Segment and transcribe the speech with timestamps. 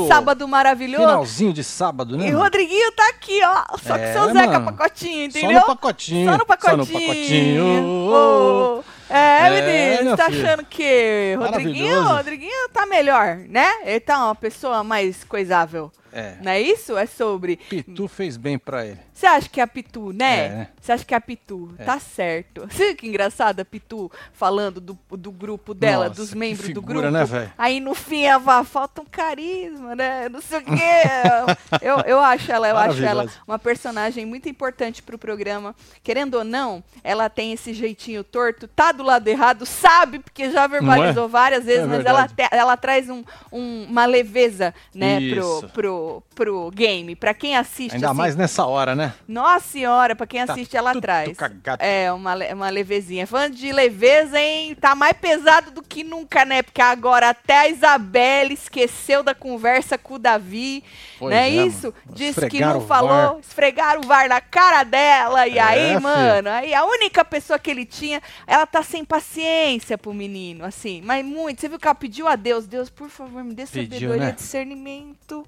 [0.00, 0.08] Isso!
[0.08, 1.02] sábado maravilhoso.
[1.04, 2.28] Finalzinho de sábado, né?
[2.28, 2.38] E o?
[2.38, 3.76] Rodriguinho tá aqui, ó.
[3.78, 4.64] Só que É, seu Zeca mano.
[4.76, 5.60] Pacotinho, Só entendeu?
[5.60, 6.30] no pacotinho.
[6.30, 6.86] Só no pacotinho.
[6.86, 7.84] Só no pacotinho.
[8.10, 9.50] Ô, É, É,
[9.96, 12.02] menino, meu tá achando que Rodriguinho.
[12.02, 13.66] Rodriguinho tá melhor, né?
[13.84, 15.92] Ele tá uma pessoa mais coisável.
[16.12, 16.36] É.
[16.42, 16.96] Não é isso?
[16.96, 17.56] É sobre.
[17.56, 18.98] Pitu fez bem pra ele.
[19.12, 20.36] Você acha que é a Pitu, né?
[20.38, 20.68] É.
[20.80, 21.72] Você acha que é a Pitu?
[21.78, 21.84] É.
[21.84, 22.66] Tá certo.
[22.70, 27.10] Você que engraçado a Pitu falando do, do grupo dela, Nossa, dos membros do figura,
[27.10, 27.32] grupo.
[27.34, 27.52] né?
[27.56, 30.28] Aí no fim ela falta um carisma, né?
[30.28, 30.72] Não sei o quê.
[31.80, 35.74] eu, eu acho ela, eu acho ela uma personagem muito importante pro programa.
[36.02, 40.66] Querendo ou não, ela tem esse jeitinho torto, tá do lado errado, sabe, porque já
[40.66, 45.68] verbalizou várias vezes, É mas ela, ela traz um, um- uma leveza, né, pro, Isso.
[46.02, 47.14] Pro, pro game.
[47.14, 49.14] Pra quem assiste, Ainda assim, mais nessa hora, né?
[49.28, 51.36] nossa senhora, pra quem Tá assiste ela atrás.
[51.78, 53.26] É, uma, uma levezinha.
[53.26, 54.74] Falando de leveza, hein?
[54.74, 56.62] Tá mais pesado do que nunca, né?
[56.62, 60.82] Porque agora até a Isabelle esqueceu da conversa com o Davi.
[61.18, 61.94] Pois não é, é, isso?
[62.04, 62.16] mano.
[62.16, 65.46] Disse que não falou, esfregaram o VAR na cara dela.
[65.46, 69.96] E É, aí, mano, aí a única pessoa que ele tinha, ela tá sem paciência
[69.96, 71.00] pro menino, assim.
[71.04, 71.60] Mas muito.
[71.60, 74.32] Você viu que ela pediu a Deus, Deus, por favor, me dê Pediu, sabedoria, né?
[74.32, 75.46] discernimento.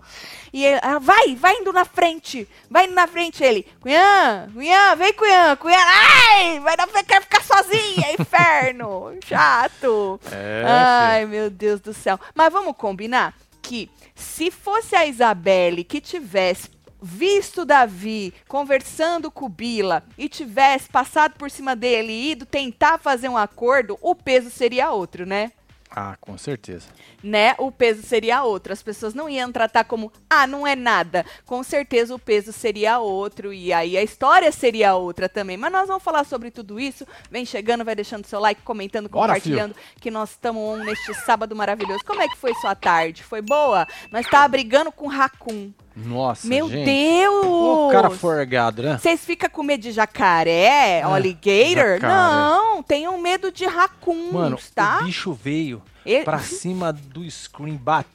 [0.54, 2.48] E ele, ela, vai, vai indo na frente.
[2.70, 3.66] Vai indo na frente ele.
[3.80, 5.76] Cunhã, Cunhã, vem Cunhã, Cunhã.
[5.76, 9.18] Ai, vai na frente, quer ficar sozinha, inferno.
[9.26, 10.20] Chato.
[10.30, 12.20] É, Ai, meu Deus do céu.
[12.36, 16.70] Mas vamos combinar que se fosse a Isabelle que tivesse
[17.02, 22.98] visto Davi conversando com o Bila e tivesse passado por cima dele e ido tentar
[22.98, 25.50] fazer um acordo, o peso seria outro, né?
[25.90, 26.88] Ah, com certeza.
[27.22, 28.72] né, o peso seria outro.
[28.72, 31.24] As pessoas não iam tratar como, ah, não é nada.
[31.46, 35.56] Com certeza o peso seria outro e aí a história seria outra também.
[35.56, 37.06] Mas nós vamos falar sobre tudo isso.
[37.30, 41.54] Vem chegando, vai deixando seu like, comentando, Bora, compartilhando que nós estamos on neste sábado
[41.54, 42.04] maravilhoso.
[42.04, 43.22] Como é que foi sua tarde?
[43.22, 43.86] Foi boa?
[44.10, 45.70] Nós tava brigando com Raccoon.
[45.96, 46.84] Nossa, Meu gente.
[46.84, 47.46] Deus!
[47.46, 48.98] O cara forgado, né?
[49.00, 52.00] Vocês ficam com medo de jacaré, alligator?
[52.00, 52.00] jacaré.
[52.14, 54.98] Não, tenham medo de raccoons, Mano, tá?
[55.02, 58.08] o bicho veio Ele- pra cima do screen, bateu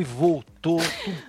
[0.00, 0.52] e voltou.
[0.62, 0.76] Tu,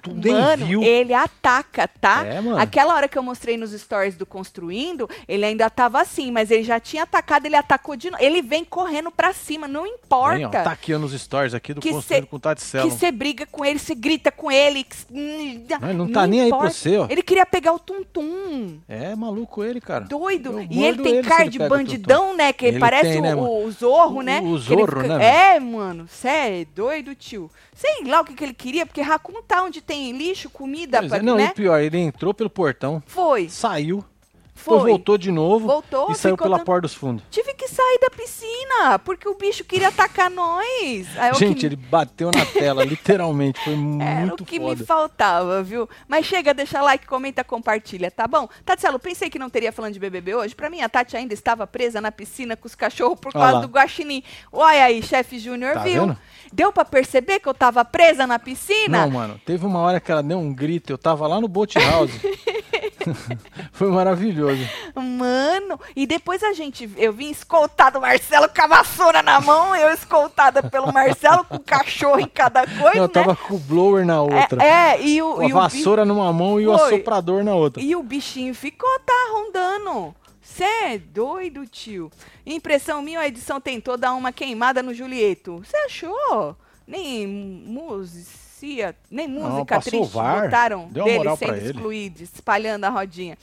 [0.04, 0.84] tu Mano, viu.
[0.84, 2.24] ele ataca, tá?
[2.24, 2.60] É, mano.
[2.60, 6.62] Aquela hora que eu mostrei nos stories do Construindo, ele ainda tava assim, mas ele
[6.62, 8.24] já tinha atacado, ele atacou de novo.
[8.24, 10.36] Ele vem correndo pra cima, não importa.
[10.36, 12.68] Vem, ó, tá aqui ó, nos stories aqui do Que Construindo cê- com Tati que
[12.68, 12.92] Selma.
[12.92, 14.84] você briga com ele, você grita com ele.
[14.84, 16.76] que- hum, Não, não tá nem aí pra importa.
[16.76, 17.08] você, ó.
[17.10, 18.78] Ele queria pegar o Tum-Tum.
[18.88, 20.06] É maluco ele, cara.
[20.06, 20.60] Doido.
[20.60, 22.54] Eu E ele tem ele cara de o bandidão, né?
[22.54, 24.40] Que Ele parece tem, o, né, o Zorro, O- né?
[24.42, 26.08] o Que Zorro, fica- né, É, mano.
[26.08, 27.50] Cê é doido, tio.
[27.76, 31.10] Sei lá o que, que ele queria, porque Raccoon tá onde tem lixo, comida, Pois
[31.10, 31.50] pra, é, não, e né?
[31.52, 33.50] o pior, ele entrou pelo portão, Foi.
[33.50, 34.06] saiu,
[34.54, 34.76] Foi.
[34.78, 37.24] depois voltou de novo Voltou, e saiu pela porta dos fundos.
[37.32, 41.08] Tive que sair da piscina, porque o bicho queria atacar nós.
[41.38, 43.60] Gente, que- ele bateu na tela, literalmente.
[43.64, 44.76] Foi Era muito o que foda.
[44.76, 45.90] me faltava, viu?
[46.08, 48.48] Mas chega, deixa like, comenta, compartilha, tá bom?
[48.64, 50.54] Tatielo, pensei que não teria falando de BBB hoje.
[50.56, 53.68] Pra mim, a Tati ainda estava presa na piscina com os cachorros por causa do
[53.68, 54.24] guaxinim.
[54.52, 56.02] Olha aí, chefe Júnior, Tá viu?
[56.08, 56.18] vendo?
[56.54, 59.02] Deu pra perceber que eu tava presa na piscina?
[59.08, 61.80] Não, mano, teve uma hora que ela deu um grito, eu tava lá no boat
[61.80, 62.12] house.
[63.74, 64.62] Foi maravilhoso.
[64.96, 69.90] Mano, e depois a gente, eu vim escoltado, Marcelo com a vassoura na mão, eu
[69.94, 73.08] escoltada pelo Marcelo com o cachorro em cada coisa, eu né?
[73.08, 74.64] tava com o blower na outra.
[74.64, 76.94] É, é, e o, com a e o bi- vassoura numa mão e o Foi.
[76.94, 77.82] assoprador na outra.
[77.82, 80.14] E o bichinho ficou, tá rondando.
[80.44, 82.12] Cê é doido, tio.
[82.46, 85.64] Impressão minha, a edição tentou dar uma queimada no Julieto.
[85.66, 86.56] Você achou?
[86.86, 91.66] Nem música, nem música passou o triste botaram dele sendo ele.
[91.72, 93.38] excluído, espalhando a rodinha.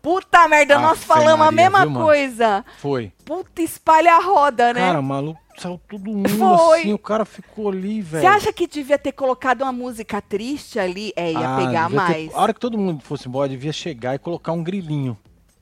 [0.00, 2.64] Puta merda, nós Afe falamos a Maria, mesma viu, coisa.
[2.78, 3.12] Foi.
[3.24, 4.80] Puta, espalha a roda, né?
[4.80, 6.80] Cara, o maluco saiu tudo nu Foi.
[6.80, 8.20] assim, o cara ficou ali, velho.
[8.22, 11.12] Você acha que devia ter colocado uma música triste ali?
[11.16, 12.34] É, ia Ah, pegar devia ter- mais.
[12.34, 15.18] A hora que todo mundo fosse embora, devia chegar e colocar um grilinho.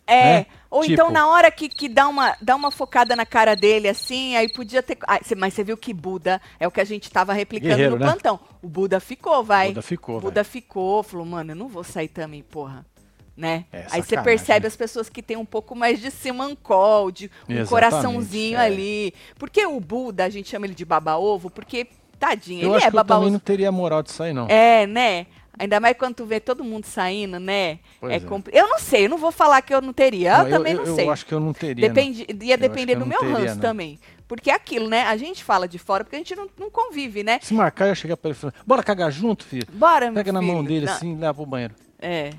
[0.06, 0.46] É, né?
[0.70, 3.88] ou Tipo- então na hora que, que dá, uma, dá uma focada na cara dele,
[3.88, 4.96] assim, aí podia ter...
[5.06, 8.04] Ah, mas você viu que Buda é o que a gente tava replicando Guerreiro, no
[8.04, 8.06] né?
[8.06, 8.38] plantão.
[8.62, 9.68] O Buda ficou, vai.
[9.68, 12.86] Buda ficou, O Buda ficou, falou, mano, eu não vou sair também, porra.
[13.36, 13.66] Né?
[13.70, 14.68] É, aí você percebe né?
[14.68, 18.64] as pessoas que têm um pouco mais de simancol, de um Exatamente, coraçãozinho é.
[18.64, 19.14] ali.
[19.38, 21.86] Porque o Buda, a gente chama ele de baba-ovo, porque,
[22.18, 23.30] tadinho, Eu ele acho é que eu também baba-ovo.
[23.32, 24.46] não teria moral de sair, não.
[24.48, 25.26] É, né?
[25.58, 27.78] Ainda mais quando tu vê todo mundo saindo, né?
[28.00, 28.60] Pois é é.
[28.60, 30.38] Eu não sei, eu não vou falar que eu não teria.
[30.38, 31.06] Eu, também não eu, sei.
[31.06, 31.88] Eu acho que eu não teria.
[31.88, 31.94] não.
[31.94, 33.60] Depende, ia acho depender eu do não meu teria, ranço não.
[33.60, 33.98] também.
[34.28, 35.02] Porque é aquilo, né?
[35.04, 37.38] A gente fala de fora porque a gente não, não convive, né?
[37.40, 39.66] Se marcar, eu ia chegar pra ele e falar: Bora cagar junto, filho?
[39.72, 41.74] Bora, meu Pega na mão dele Não, assim e leva pro banheiro.
[41.98, 42.30] É.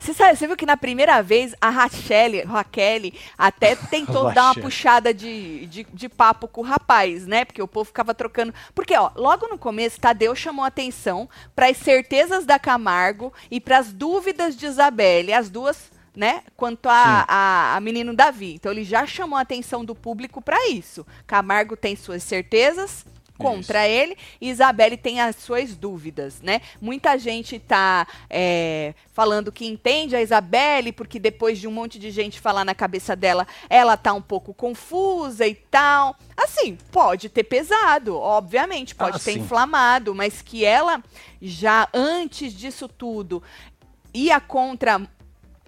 [0.00, 4.54] Você sabe, você viu que na primeira vez a Rachel, Raquel até tentou dar uma
[4.54, 7.44] puxada de, de, de, papo com o rapaz, né?
[7.44, 8.54] Porque o povo ficava trocando.
[8.74, 13.76] Porque, ó, logo no começo, Tadeu chamou atenção para as certezas da Camargo e para
[13.76, 15.34] as dúvidas de Isabelle.
[15.34, 16.42] As duas né?
[16.56, 18.54] Quanto a, a, a, menino Davi.
[18.54, 21.06] Então ele já chamou a atenção do público para isso.
[21.26, 23.04] Camargo tem suas certezas
[23.40, 23.96] contra isso.
[23.96, 26.60] ele e Isabelle tem as suas dúvidas, né?
[26.80, 32.10] Muita gente tá é, falando que entende a Isabelle porque depois de um monte de
[32.10, 36.16] gente falar na cabeça dela, ela tá um pouco confusa e tal.
[36.36, 39.40] Assim, pode ter pesado, obviamente, pode ah, ter sim.
[39.40, 41.02] inflamado, mas que ela
[41.40, 43.42] já antes disso tudo
[44.12, 45.00] ia contra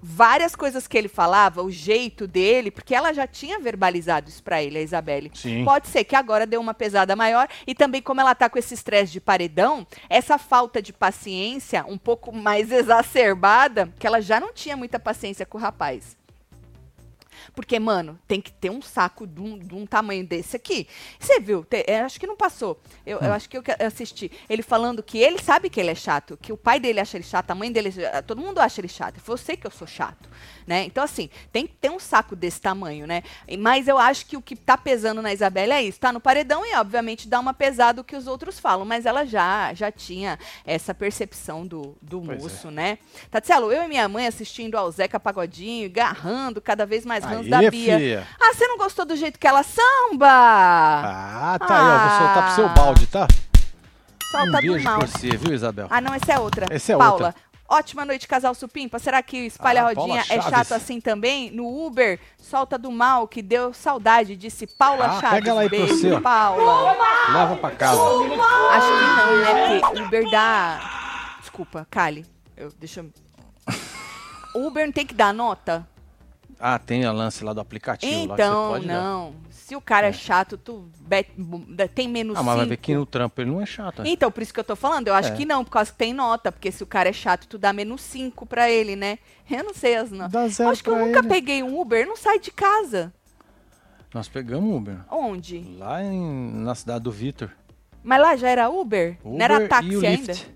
[0.03, 4.61] várias coisas que ele falava, o jeito dele, porque ela já tinha verbalizado isso para
[4.61, 5.31] ele, a Isabelle.
[5.33, 5.65] Sim.
[5.65, 8.75] Pode ser que agora deu uma pesada maior e também como ela tá com esse
[8.75, 14.53] estresse de paredão, essa falta de paciência um pouco mais exacerbada, que ela já não
[14.53, 16.17] tinha muita paciência com o rapaz.
[17.55, 20.87] Porque, mano, tem que ter um saco de um, de um tamanho desse aqui.
[21.19, 21.65] Você viu?
[21.65, 22.81] Te, é, acho que não passou.
[23.07, 23.21] Eu, hum.
[23.23, 24.31] eu acho que eu assisti.
[24.49, 27.25] Ele falando que ele sabe que ele é chato, que o pai dele acha ele
[27.25, 27.93] chato, a mãe dele.
[28.27, 29.21] Todo mundo acha ele chato.
[29.27, 30.29] Eu sei que eu sou chato
[30.67, 30.85] né?
[30.85, 33.23] Então, assim, tem que ter um saco desse tamanho, né?
[33.59, 36.01] Mas eu acho que o que tá pesando na Isabela é isso.
[36.01, 38.85] Tá no paredão e, obviamente, dá uma pesada o que os outros falam.
[38.85, 42.71] Mas ela já, já tinha essa percepção do, do moço, é.
[42.71, 42.99] né?
[43.31, 47.71] Tatselo, eu e minha mãe assistindo ao Zeca Pagodinho, garrando cada vez mais rãs da
[47.71, 47.99] Bia.
[47.99, 48.27] Filha.
[48.41, 50.29] Ah, você não gostou do jeito que ela samba?
[50.29, 51.79] Ah, tá ah.
[51.79, 52.09] aí, ó.
[52.09, 53.29] Vou soltar pro seu balde, tá?
[54.31, 55.87] Solta um beijo pra você, viu, Isabel?
[55.91, 56.67] Ah, não, essa é outra.
[56.71, 57.35] Essa é Paula, outra.
[57.69, 58.99] Ótima noite, casal Supimpa.
[58.99, 61.51] Será que espalha ah, rodinha é chato assim também?
[61.51, 65.39] No Uber, solta do mal, que deu saudade, disse Paula ah, Chaves.
[65.39, 66.97] Pega lá aí Beijo, pra você, Paula.
[67.33, 68.01] Leva pra casa.
[68.03, 69.81] Acho que não, né?
[69.81, 71.37] Porque Uber dá.
[71.41, 72.27] Desculpa, Kali.
[72.57, 73.11] Eu, deixa eu.
[74.55, 75.87] Uber não tem que dar nota?
[76.65, 78.35] Ah, tem a lance lá do aplicativo.
[78.35, 79.33] Então, não.
[79.33, 79.51] Dar.
[79.51, 80.89] Se o cara é, é chato, tu
[81.93, 84.03] tem menos Ah, mas vai ver que no trampo ele não é chato.
[84.05, 85.09] Então, por isso que eu tô falando.
[85.09, 85.35] Eu acho é.
[85.35, 86.53] que não, por causa que tem nota.
[86.53, 89.19] Porque se o cara é chato, tu dá menos 5 pra ele, né?
[89.51, 90.61] Eu não sei as notas.
[90.61, 91.29] Acho que eu nunca ele.
[91.29, 93.13] peguei um Uber, não sai de casa.
[94.15, 95.01] Nós pegamos Uber.
[95.11, 95.77] Onde?
[95.77, 97.51] Lá em, na cidade do Vitor.
[98.05, 99.19] Mas lá já era Uber?
[99.25, 100.33] Uber não era táxi ainda?
[100.33, 100.55] Lyft.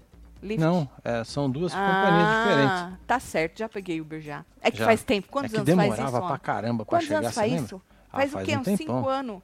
[0.59, 3.07] Não, é, são duas ah, companhias diferentes.
[3.07, 4.45] Tá certo, já peguei Uber já.
[4.61, 4.85] É que já.
[4.85, 5.29] faz tempo.
[5.31, 5.97] Quantos é anos faz isso?
[5.97, 7.83] demorava pra caramba pra Quantos chegar, anos faz isso?
[8.13, 8.57] Ah, faz, o quê?
[8.57, 9.43] Um uns 5 anos?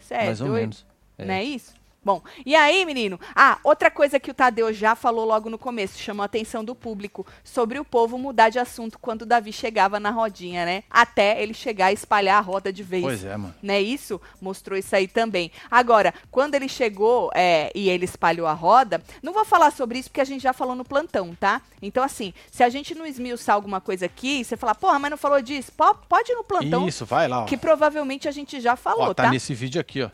[0.00, 0.26] Sério?
[0.26, 0.86] Mais ou menos.
[1.16, 1.24] É.
[1.24, 1.74] Não é isso?
[2.04, 3.18] Bom, e aí, menino?
[3.34, 6.74] Ah, outra coisa que o Tadeu já falou logo no começo, chamou a atenção do
[6.74, 10.84] público sobre o povo mudar de assunto quando o Davi chegava na rodinha, né?
[10.90, 13.02] Até ele chegar a espalhar a roda de vez.
[13.02, 13.54] Pois é, mano.
[13.62, 13.80] Né?
[13.80, 15.50] Isso mostrou isso aí também.
[15.70, 20.10] Agora, quando ele chegou é, e ele espalhou a roda, não vou falar sobre isso
[20.10, 21.62] porque a gente já falou no plantão, tá?
[21.80, 25.18] Então, assim, se a gente não esmiuçar alguma coisa aqui, você falar, porra, mas não
[25.18, 26.86] falou disso, pode ir no plantão.
[26.86, 27.42] Isso, vai lá.
[27.42, 27.44] Ó.
[27.46, 29.24] Que provavelmente a gente já falou, ó, tá?
[29.24, 30.10] Tá nesse vídeo aqui, ó.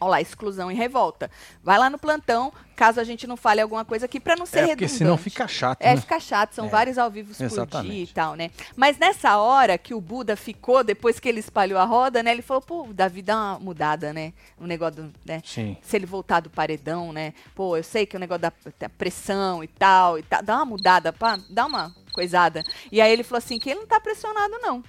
[0.00, 1.30] Olha lá, exclusão e revolta.
[1.62, 4.58] Vai lá no plantão, caso a gente não fale alguma coisa aqui, para não ser
[4.58, 4.78] é, redundante.
[4.86, 6.00] Porque senão fica chato, É, né?
[6.00, 8.50] fica chato, são é, vários ao vivo por dia e tal, né?
[8.74, 12.30] Mas nessa hora que o Buda ficou, depois que ele espalhou a roda, né?
[12.30, 14.32] Ele falou, pô, Davi dá uma mudada, né?
[14.58, 15.42] O negócio, do, né?
[15.44, 15.76] Sim.
[15.82, 17.34] Se ele voltar do paredão, né?
[17.54, 20.64] Pô, eu sei que o negócio da, da pressão e tal, e tal, dá uma
[20.64, 22.62] mudada, pá, dá uma coisada.
[22.90, 24.82] E aí ele falou assim, que ele não tá pressionado, não.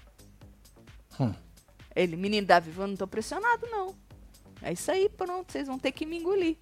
[1.20, 1.34] Hum.
[1.94, 3.94] Ele, menino Davi, eu não tô pressionado, não.
[4.62, 6.56] É isso aí, pronto, vocês vão ter que me engolir.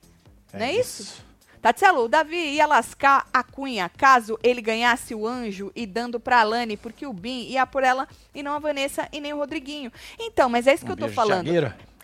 [0.53, 1.01] É não é isso?
[1.01, 1.29] isso?
[1.61, 6.39] Tatselo, o Davi ia lascar a Cunha caso ele ganhasse o anjo e dando pra
[6.39, 9.91] Alane, porque o Bin ia por ela e não a Vanessa e nem o Rodriguinho.
[10.17, 11.49] Então, mas é isso um que eu tô falando.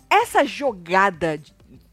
[0.10, 1.42] Essa jogada,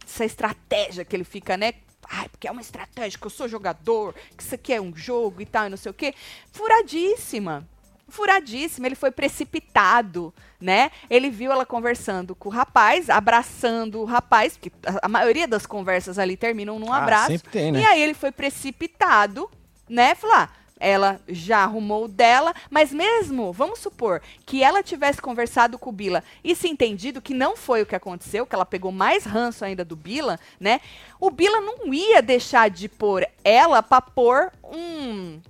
[0.04, 1.74] essa estratégia que ele fica, né?
[2.10, 5.40] Ai, porque é uma estratégia que eu sou jogador, que isso aqui é um jogo
[5.40, 6.14] e tal, e não sei o quê.
[6.50, 7.66] Furadíssima
[8.12, 10.90] furadíssimo, ele foi precipitado, né?
[11.08, 14.70] Ele viu ela conversando com o rapaz, abraçando o rapaz, porque
[15.02, 17.28] a, maioria das conversas ali terminam num ah, abraço.
[17.28, 17.80] Sempre tem, né?
[17.80, 19.50] E aí ele foi precipitado,
[19.88, 20.14] né?
[20.14, 25.78] Falou, ah, ela já arrumou o dela, mas mesmo, vamos supor, que ela tivesse conversado
[25.78, 28.92] com o Bila e se entendido que não foi o que aconteceu, que ela pegou
[28.92, 30.80] mais ranço ainda do Bila, né?
[31.18, 35.40] O Bila não ia deixar de pôr ela para pôr um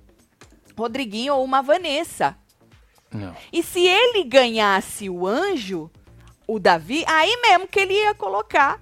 [0.76, 2.36] Rodriguinho ou uma Vanessa.
[3.12, 3.34] Não.
[3.52, 5.90] E se ele ganhasse o anjo,
[6.46, 8.80] o Davi, aí mesmo que ele ia colocar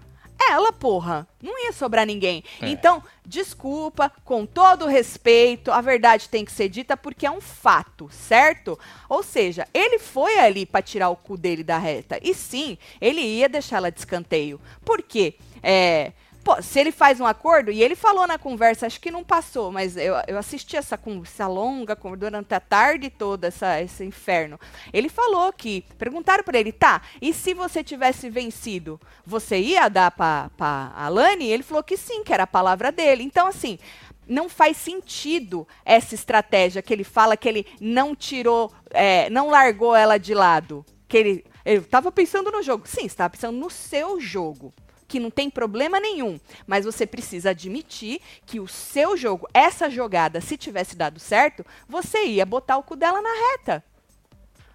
[0.48, 1.28] ela, porra.
[1.42, 2.42] Não ia sobrar ninguém.
[2.60, 2.68] É.
[2.68, 8.08] Então, desculpa, com todo respeito, a verdade tem que ser dita porque é um fato,
[8.10, 8.78] certo?
[9.08, 12.18] Ou seja, ele foi ali para tirar o cu dele da reta.
[12.22, 14.60] E sim, ele ia deixar ela de escanteio.
[14.84, 15.34] Por quê?
[15.62, 19.22] É, Pô, se ele faz um acordo, e ele falou na conversa, acho que não
[19.22, 24.58] passou, mas eu, eu assisti essa conversa longa, durante a tarde toda, essa, esse inferno.
[24.90, 30.10] Ele falou que, perguntaram para ele, tá, e se você tivesse vencido, você ia dar
[30.10, 31.46] pra, pra Alane?
[31.46, 33.22] Ele falou que sim, que era a palavra dele.
[33.22, 33.78] Então, assim,
[34.26, 39.94] não faz sentido essa estratégia que ele fala que ele não tirou, é, não largou
[39.94, 40.86] ela de lado.
[41.06, 42.86] Que ele estava pensando no jogo.
[42.86, 44.72] Sim, estava pensando no seu jogo
[45.10, 46.38] que não tem problema nenhum,
[46.68, 52.26] mas você precisa admitir que o seu jogo, essa jogada, se tivesse dado certo, você
[52.26, 53.84] ia botar o cu dela na reta.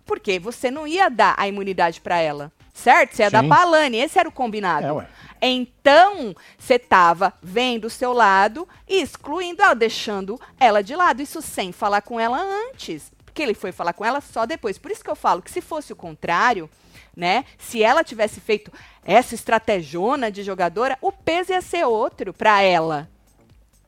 [0.05, 3.15] Porque você não ia dar a imunidade para ela, certo?
[3.15, 5.07] Você ia dar pra Alane, esse era o combinado.
[5.39, 11.21] É, então, você estava vendo o seu lado e excluindo ela, deixando ela de lado,
[11.21, 13.09] isso sem falar com ela antes.
[13.23, 14.77] Porque ele foi falar com ela só depois.
[14.77, 16.69] Por isso que eu falo que se fosse o contrário,
[17.15, 17.45] né?
[17.57, 18.71] Se ela tivesse feito
[19.03, 23.09] essa estratégiona de jogadora, o peso ia ser outro para ela.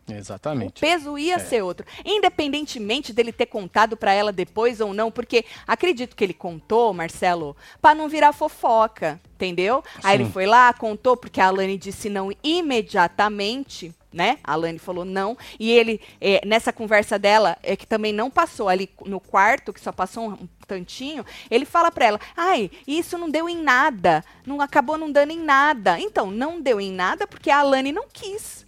[0.09, 0.69] Exatamente.
[0.69, 1.39] O peso ia é.
[1.39, 6.33] ser outro, independentemente dele ter contado para ela depois ou não, porque acredito que ele
[6.33, 9.83] contou, Marcelo, para não virar fofoca, entendeu?
[9.95, 10.01] Sim.
[10.03, 14.39] Aí ele foi lá, contou porque a Alane disse não imediatamente né?
[14.43, 15.37] A Alane falou não.
[15.59, 19.79] E ele, é, nessa conversa dela, é que também não passou ali no quarto, que
[19.79, 24.59] só passou um, tantinho, ele fala para ela: ai, isso não deu em nada, não
[24.59, 25.99] acabou não dando em nada.
[25.99, 28.65] Então, não deu em nada porque a Alane não quis.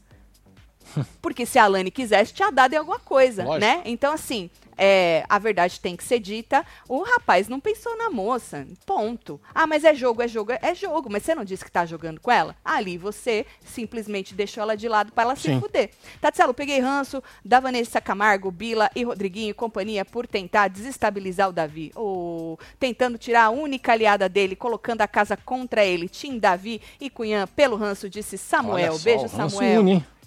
[1.22, 3.60] Porque se a Alane quisesse, tinha dado em alguma coisa, Lógico.
[3.64, 3.84] né?
[3.86, 4.50] Então, assim,
[4.80, 6.66] é, a verdade tem que ser dita.
[6.88, 8.66] O rapaz não pensou na moça.
[8.86, 9.40] Ponto.
[9.54, 11.10] Ah, mas é jogo, é jogo, é jogo.
[11.12, 12.56] Mas você não disse que tá jogando com ela?
[12.64, 15.56] Ali você simplesmente deixou ela de lado para ela Sim.
[15.56, 15.90] se fuder.
[16.22, 21.54] Tatielo, peguei ranço da Vanessa Camargo, Bila e Rodriguinho e companhia por tentar desestabilizar o
[21.54, 21.92] Davi.
[21.94, 26.08] Ou tentando tirar a única aliada dele, colocando a casa contra ele.
[26.08, 28.98] Tim Davi e Cunhã pelo ranço, disse Samuel.
[29.00, 29.82] Beijo, Samuel.
[29.82, 30.19] Une.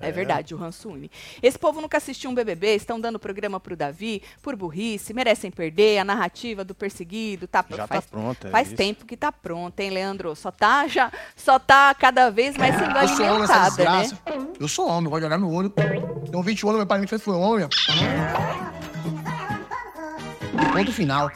[0.00, 1.10] É, é, verdade, o Hansune.
[1.42, 5.98] Esse povo nunca assistiu um BBB, estão dando programa pro Davi, por burrice, merecem perder,
[5.98, 8.48] a narrativa do perseguido tá, já faz, tá pronta.
[8.48, 8.76] É faz isso.
[8.76, 10.36] tempo que tá pronta, hein, Leandro?
[10.36, 14.10] Só tá, já, só tá cada vez mais sendo alimentada, né?
[14.60, 15.70] Eu sou homem, gosto de olhar no olho.
[15.70, 17.68] Tenho 20 anos, meu pai me fez foi homem.
[20.72, 21.30] Ponto final.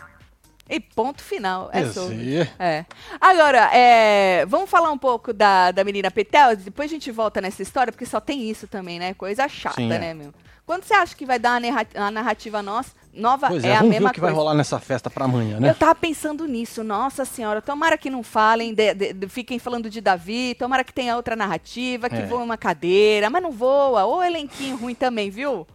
[0.70, 1.68] E ponto final.
[1.72, 2.48] É sobre.
[2.58, 2.84] É.
[3.20, 6.56] Agora, é, vamos falar um pouco da, da menina Petel?
[6.56, 9.12] Depois a gente volta nessa história, porque só tem isso também, né?
[9.14, 9.98] Coisa chata, Sim, é.
[9.98, 10.32] né, meu?
[10.64, 11.60] Quando você acha que vai dar
[11.96, 14.32] uma narrativa nossa, nova, pois é, é a mesma ver o que coisa.
[14.32, 15.70] vai rolar nessa festa pra amanhã, né?
[15.70, 19.90] Eu tava pensando nisso, nossa senhora, tomara que não falem, de, de, de, fiquem falando
[19.90, 22.26] de Davi, tomara que tenha outra narrativa, que é.
[22.26, 25.66] voa uma cadeira, mas não voa, ou elenquinho ruim também, viu?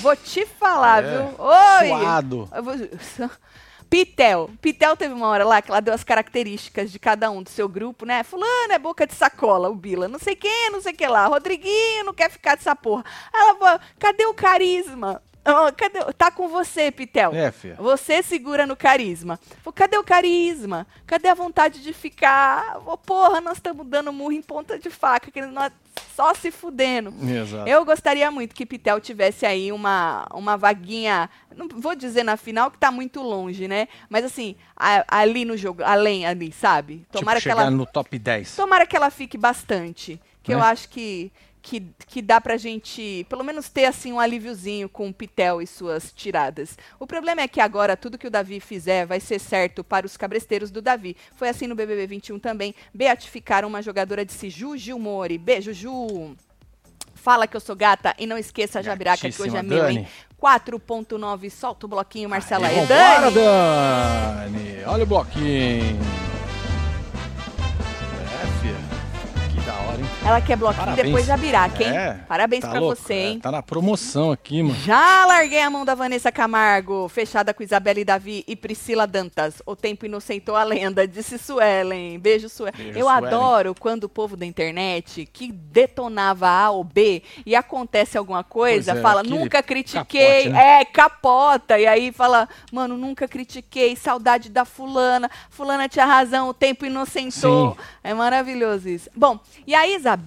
[0.00, 1.10] Vou te falar, é.
[1.10, 1.34] viu?
[1.38, 1.88] Oi!
[1.88, 2.48] Suado.
[3.90, 4.50] Pitel.
[4.60, 7.68] Pitel teve uma hora lá que ela deu as características de cada um do seu
[7.68, 8.22] grupo, né?
[8.22, 10.08] Fulano é boca de sacola, o Bila.
[10.08, 11.26] Não sei quem, não sei o que lá.
[11.26, 13.04] Rodriguinho não quer ficar dessa porra.
[13.32, 15.22] Ela falou, cadê o carisma?
[15.48, 16.00] Oh, cadê?
[16.12, 17.34] Tá com você, Pitel.
[17.34, 17.76] É, filha.
[17.76, 19.40] Você segura no carisma.
[19.62, 20.86] Falei, cadê o carisma?
[21.06, 22.78] Cadê a vontade de ficar?
[22.84, 25.72] Oh, porra, nós estamos dando murro em ponta de faca, que nós
[26.14, 27.14] só se fudendo.
[27.22, 27.68] Exato.
[27.68, 32.70] Eu gostaria muito que Pitel tivesse aí uma, uma vaguinha, não vou dizer na final
[32.70, 33.88] que tá muito longe, né?
[34.08, 37.06] Mas assim, a, ali no jogo, além ali, sabe?
[37.10, 38.56] Tomara tipo, que ela no top 10.
[38.56, 40.58] Tomara que ela fique bastante, que né?
[40.58, 45.08] eu acho que que, que dá pra gente, pelo menos, ter assim um alíviozinho com
[45.08, 46.76] o Pitel e suas tiradas.
[46.98, 50.16] O problema é que agora tudo que o Davi fizer vai ser certo para os
[50.16, 51.16] cabresteiros do Davi.
[51.34, 52.74] Foi assim no BBB 21 também.
[52.92, 55.38] Beatificaram uma jogadora de Ju Gilmore.
[55.38, 56.36] Beijo, Ju.
[57.14, 60.06] Fala que eu sou gata e não esqueça a Jabiraca que hoje é meu, hein?
[60.40, 62.68] 4.9, solta o bloquinho, Marcela.
[62.68, 63.34] Aí, Dani.
[63.34, 64.84] Dani!
[64.86, 66.27] Olha o bloquinho.
[70.28, 71.06] Ela quer bloquinho Parabéns.
[71.06, 71.96] depois da Biraca, hein?
[71.96, 73.40] É, Parabéns tá pra louco, você, é, hein?
[73.40, 74.78] Tá na promoção aqui, mano.
[74.80, 79.62] Já larguei a mão da Vanessa Camargo, fechada com Isabela e Davi e Priscila Dantas.
[79.64, 82.18] O tempo inocentou a lenda, disse Suelen.
[82.18, 82.74] Beijo, Suelen.
[82.76, 83.26] Beijo, Eu Suelen.
[83.26, 88.92] adoro quando o povo da internet, que detonava A ou B, e acontece alguma coisa,
[88.92, 90.42] é, fala, nunca critiquei.
[90.42, 90.80] Capote, né?
[90.80, 91.78] É, capota.
[91.78, 95.30] E aí fala, mano, nunca critiquei, saudade da fulana.
[95.48, 97.70] Fulana tinha razão, o tempo inocentou.
[97.70, 97.76] Sim.
[98.04, 99.08] É maravilhoso isso.
[99.16, 100.17] Bom, e a Isabelle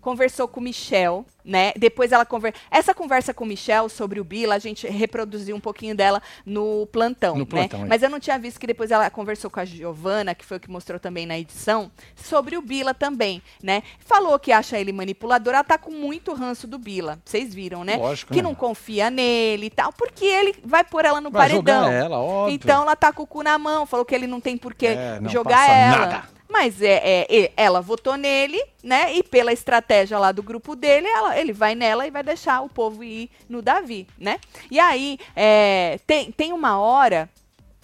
[0.00, 1.72] conversou com o Michel, né?
[1.76, 2.54] Depois ela conver...
[2.70, 6.86] essa conversa com o Michel sobre o Bila, a gente reproduziu um pouquinho dela no
[6.86, 7.46] plantão, no né?
[7.46, 7.86] Plantão, é.
[7.86, 10.60] Mas eu não tinha visto que depois ela conversou com a Giovana, que foi o
[10.60, 13.82] que mostrou também na edição, sobre o Bila também, né?
[13.98, 17.18] Falou que acha ele manipulador, ela tá com muito ranço do Bila.
[17.24, 17.96] Vocês viram, né?
[17.96, 18.48] Lógico, que né?
[18.48, 21.90] não confia nele e tal, porque ele vai pôr ela no vai paredão.
[21.90, 22.54] Ela, óbvio.
[22.54, 24.86] Então ela tá com o cu na mão, falou que ele não tem por que
[24.86, 26.06] é, jogar ela.
[26.06, 26.37] Nada.
[26.48, 29.14] Mas é, é, ela votou nele, né?
[29.14, 32.68] E pela estratégia lá do grupo dele, ela- ele vai nela e vai deixar o
[32.68, 34.40] povo ir no Davi, né?
[34.70, 37.28] E aí, é, tem, tem uma hora,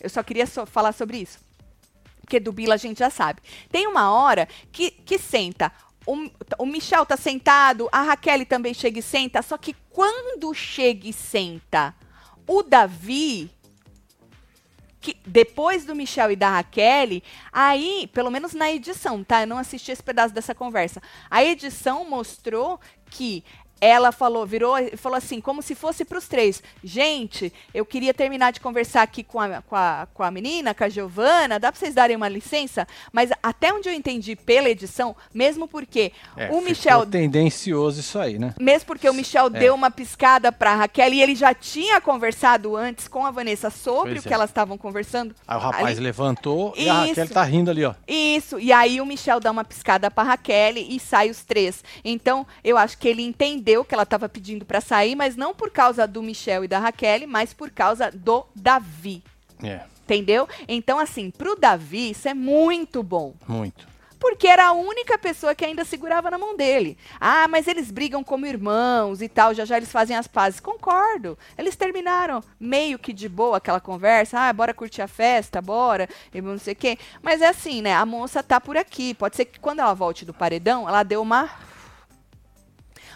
[0.01, 1.39] eu só queria só falar sobre isso,
[2.23, 3.43] porque do Bila a gente já sabe.
[3.71, 5.71] Tem uma hora que, que senta.
[6.07, 6.29] O,
[6.59, 11.13] o Michel tá sentado, a Raquel também chega e senta, só que quando chega e
[11.13, 11.95] senta
[12.47, 13.51] o Davi,
[15.05, 17.21] que depois do Michel e da Raquel,
[17.53, 19.43] aí, pelo menos na edição, tá?
[19.43, 21.03] Eu não assisti esse pedaço dessa conversa.
[21.31, 22.81] A edição mostrou
[23.11, 23.45] que
[23.81, 26.63] ela falou, virou e falou assim, como se fosse para os três.
[26.83, 30.85] Gente, eu queria terminar de conversar aqui com a, com a, com a menina, com
[30.85, 32.87] a Giovana, dá para vocês darem uma licença?
[33.13, 38.39] Mas até onde eu entendi pela edição, mesmo porque É, o Michel tendencioso isso aí,
[38.39, 38.55] né?
[38.61, 43.09] mesmo porque o Michel deu uma piscada pra Raquel e ele já tinha conversado antes
[43.09, 44.37] com a Vanessa sobre Pois o que é.
[44.37, 45.35] elas estavam conversando.
[45.47, 47.35] Aí o rapaz Ali- levantou e a Raquel Isso.
[47.35, 47.95] tá rindo ali, ó.
[48.07, 51.83] Isso, e aí o Michel dá uma piscada pra Raquel e sai os três.
[52.05, 55.71] Então, eu acho que ele entendeu que ela estava pedindo pra sair, mas não por
[55.71, 59.23] causa do Michel e da Raquel, mas por causa do Davi.
[59.63, 60.47] É, Entendeu?
[60.69, 63.35] Então, assim, pro Davi, isso é muito bom.
[63.49, 63.95] muito.
[64.21, 66.97] Porque era a única pessoa que ainda segurava na mão dele.
[67.21, 70.61] Ah, mas eles brigam como irmãos e tal, já já eles fazem as pazes.
[70.61, 71.39] Concordo.
[71.59, 74.39] Eles terminaram meio que de boa aquela conversa.
[74.41, 76.99] Ah, bora curtir a festa, bora, e não sei o quê.
[77.23, 77.93] Mas é assim, né?
[77.95, 79.13] A moça tá por aqui.
[79.13, 81.51] Pode ser que quando ela volte do paredão, ela deu uma.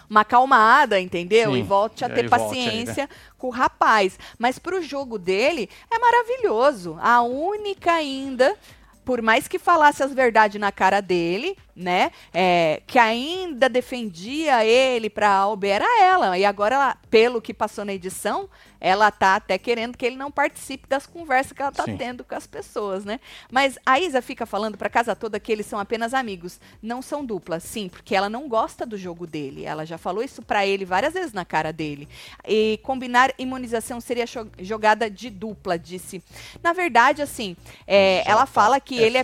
[0.09, 1.53] Uma acalmada, entendeu?
[1.53, 2.29] Sim, e volte a ter aí aí, né?
[2.29, 4.17] paciência com o rapaz.
[4.37, 6.97] Mas pro jogo dele é maravilhoso.
[6.99, 8.55] A única ainda,
[9.05, 12.11] por mais que falasse as verdades na cara dele, né?
[12.33, 16.37] é, que ainda defendia ele pra Albe era ela.
[16.37, 18.49] E agora, ela, pelo que passou na edição,
[18.79, 21.97] ela tá até querendo que ele não participe das conversas que ela tá Sim.
[21.97, 23.19] tendo com as pessoas, né?
[23.51, 26.59] Mas a Isa fica falando pra casa toda que eles são apenas amigos.
[26.81, 29.65] Não são dupla, sim, porque ela não gosta do jogo dele.
[29.65, 32.07] Ela já falou isso pra ele várias vezes na cara dele.
[32.47, 34.25] E combinar imunização seria
[34.59, 36.23] jogada de dupla, disse.
[36.63, 39.23] Na verdade, assim, é, ela fala que ele é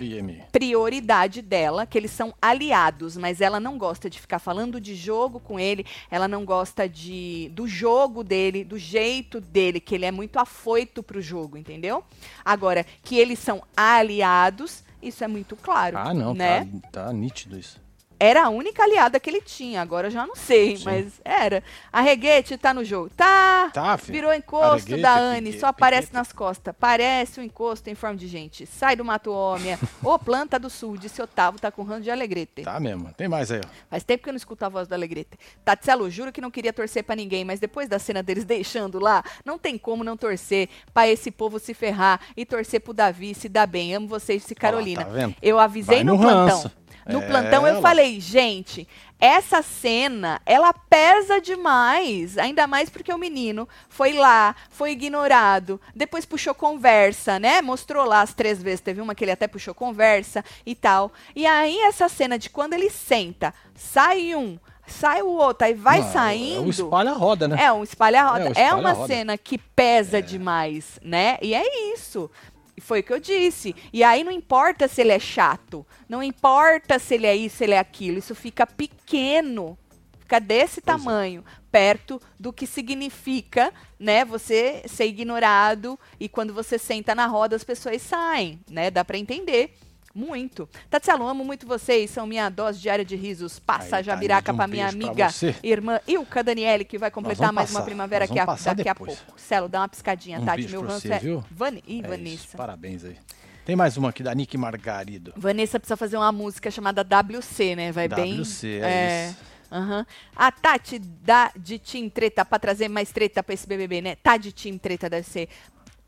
[0.52, 5.40] prioridade dela, que eles são aliados, mas ela não gosta de ficar falando de jogo
[5.40, 10.10] com ele, ela não gosta de do jogo dele, do jeito dele, que ele é
[10.12, 12.04] muito afoito pro jogo, entendeu?
[12.44, 16.68] Agora, que eles são aliados, isso é muito claro, Ah, não, né?
[16.92, 17.80] tá, tá nítido isso.
[18.18, 20.84] Era a única aliada que ele tinha, agora eu já não sei, Sim.
[20.84, 21.62] mas era.
[21.92, 23.10] A Reguete tá no jogo.
[23.14, 23.70] Tá!
[23.72, 24.14] Tá, filho.
[24.14, 26.74] Virou encosto Arreguete, da Anne, só aparece nas costas.
[26.78, 28.64] Parece um encosto em forma de gente.
[28.64, 29.78] Sai do mato homem.
[30.02, 32.62] Ô, planta do sul, disse Otávio, tá com ranço de Alegrete.
[32.62, 33.12] Tá mesmo.
[33.14, 33.68] Tem mais aí, ó.
[33.90, 35.38] Faz tempo que eu não escuto a voz do Alegrete.
[35.64, 39.22] Tatselo, juro que não queria torcer pra ninguém, mas depois da cena deles deixando lá,
[39.44, 43.48] não tem como não torcer pra esse povo se ferrar e torcer pro Davi se
[43.48, 43.94] dar bem.
[43.94, 45.04] Amo vocês, disse Carolina.
[45.04, 45.34] tá vendo?
[45.42, 46.70] Eu avisei Vai no, no plantão.
[47.06, 47.80] No É, plantão eu lá.
[47.80, 48.86] falei, gente,
[49.18, 52.36] essa cena, ela pesa demais.
[52.36, 57.62] Ainda mais porque o menino foi lá, foi ignorado, depois puxou conversa, né?
[57.62, 58.80] Mostrou lá as três vezes.
[58.80, 61.12] Teve uma que ele até puxou conversa e tal.
[61.34, 66.00] E aí, essa cena de quando ele senta, sai um, sai o outro, aí vai
[66.00, 66.62] Não, saindo.
[66.62, 67.56] É o espalha-roda, né?
[67.64, 68.44] É um espalha-roda.
[68.44, 69.06] É, o É, uma espalha-roda.
[69.06, 71.38] cena que pesa demais, né?
[71.40, 72.30] E é isso.
[72.76, 73.74] E Foi o que eu disse.
[73.92, 77.64] E aí não importa se ele é chato, não importa se ele é isso, se
[77.64, 78.18] ele é aquilo.
[78.18, 79.78] Isso fica pequeno,
[80.18, 80.98] fica desse Pois é.
[80.98, 84.24] tamanho, perto do que significa, né?
[84.24, 88.90] Você ser ignorado e quando você senta na roda as pessoas saem, né?
[88.90, 89.74] Dá pra entender.
[90.16, 90.66] Muito.
[90.88, 92.08] Tatielo, amo muito vocês.
[92.10, 93.58] São minha dose diária de risos.
[93.58, 95.54] Passa Aí, a jabiraca um pra minha pra amiga, você.
[95.62, 98.94] irmã Ilka Daniele, que vai completar mais uma passar, primavera nós aqui a, daqui a
[98.94, 99.18] depois.
[99.18, 99.38] pouco.
[99.38, 100.56] Celo, dá uma piscadinha, Um Tati.
[100.62, 101.20] beijo Meu pra ranço é.
[101.50, 101.84] Vani...
[101.86, 102.56] Ih, É isso, Vanessa.
[102.56, 103.18] Parabéns aí.
[103.66, 105.34] Tem mais uma aqui da Nick Margarido.
[105.36, 107.92] Vanessa precisa fazer uma música chamada WC, né?
[107.92, 108.40] Vai bem.
[108.40, 109.36] WC, é isso.
[109.70, 110.06] Aham.
[110.34, 114.14] A Tati dá de Team Treta pra trazer mais treta pra esse BBB, né?
[114.16, 115.48] Tá de Team Treta, deve ser.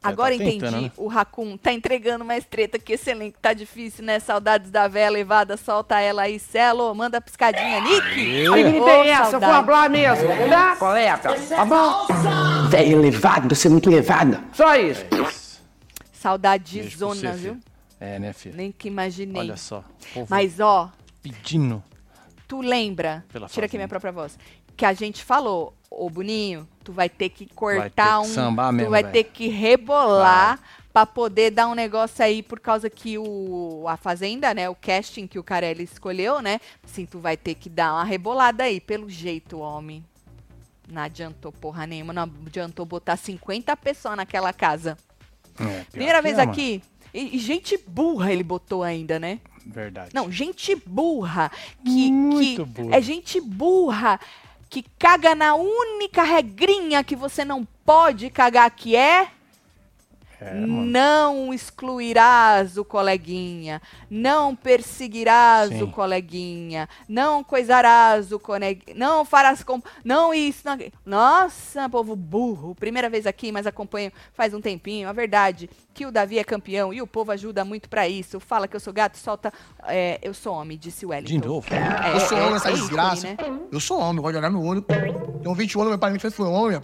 [0.03, 0.61] Agora tá entendi.
[0.61, 0.93] tentando, né?
[0.97, 4.21] O Raccoon tá entregando mais treta que esse elenco tá difícil, né?
[4.21, 6.39] Saudades da véia levada, solta ela aí.
[6.39, 7.81] Celo, manda a piscadinha.
[7.81, 8.49] Nick!
[8.49, 9.23] Ô, Que tem essa?
[9.37, 9.67] Eu vou saudade.
[9.67, 10.29] falar mesmo.
[10.49, 10.77] Tá?
[10.77, 12.07] Qual é, Tá bom?
[12.69, 14.41] Velho elevado, você é muito elevado.
[14.53, 15.05] Só isso.
[16.13, 17.55] Saudade Beijo pra zona, você, viu?
[17.55, 17.61] filho.
[18.01, 18.57] É, né, filho?
[18.57, 19.41] Nem que imaginei.
[19.41, 19.85] Olha só.
[20.29, 20.91] Mas, ó,
[21.23, 21.83] pedindo.
[22.47, 24.39] tu lembra, Pela tira aqui minha própria voz,
[24.77, 28.71] que a gente falou, ô Boninho, tu vai ter que ter cortar que um, sambar
[28.71, 29.13] tu mesmo, vai velho.
[29.13, 30.59] ter que rebolar
[30.91, 35.27] pra poder dar um negócio aí por causa que o a fazenda, né, o casting
[35.27, 36.59] que o Carelli escolheu, né?
[36.83, 40.03] Assim, tu vai ter que dar uma rebolada aí, pelo jeito, homem.
[40.91, 44.97] Não adiantou porra nenhuma, não adiantou botar 50 pessoas naquela casa.
[45.61, 49.41] É, Primeira vez é, aqui, e, e gente burra ele botou ainda, né?
[49.67, 50.13] Verdade.
[50.15, 51.53] Não, gente burra.
[51.85, 52.97] Que, Muito que burra.
[52.97, 54.19] É gente burra
[54.69, 59.31] que caga na única regrinha que você não pode cagar, que é.
[60.41, 65.83] É, não excluirás o coleguinha, não perseguirás Sim.
[65.83, 69.83] o coleguinha, não coisarás o coleguinha, não farás com.
[70.05, 70.63] Não isso.
[70.65, 70.79] Não...
[71.05, 72.75] Nossa, povo burro.
[72.75, 75.09] Primeira vez aqui, mas acompanho faz um tempinho.
[75.09, 78.39] A verdade que o Davi é campeão e o povo ajuda muito pra isso.
[78.39, 79.53] Fala que eu sou gato, solta.
[79.89, 81.41] é, eu sou homem, disse o Wellington.
[81.41, 81.67] De novo.
[81.75, 83.27] É, Eu sou é- homem, essa é ícone, desgraça.
[83.27, 83.37] né?
[83.73, 84.83] Eu sou homem, eu gosto de olhar no olho.
[84.83, 86.81] Tenho 21 anos, meu pai me fez foi homem.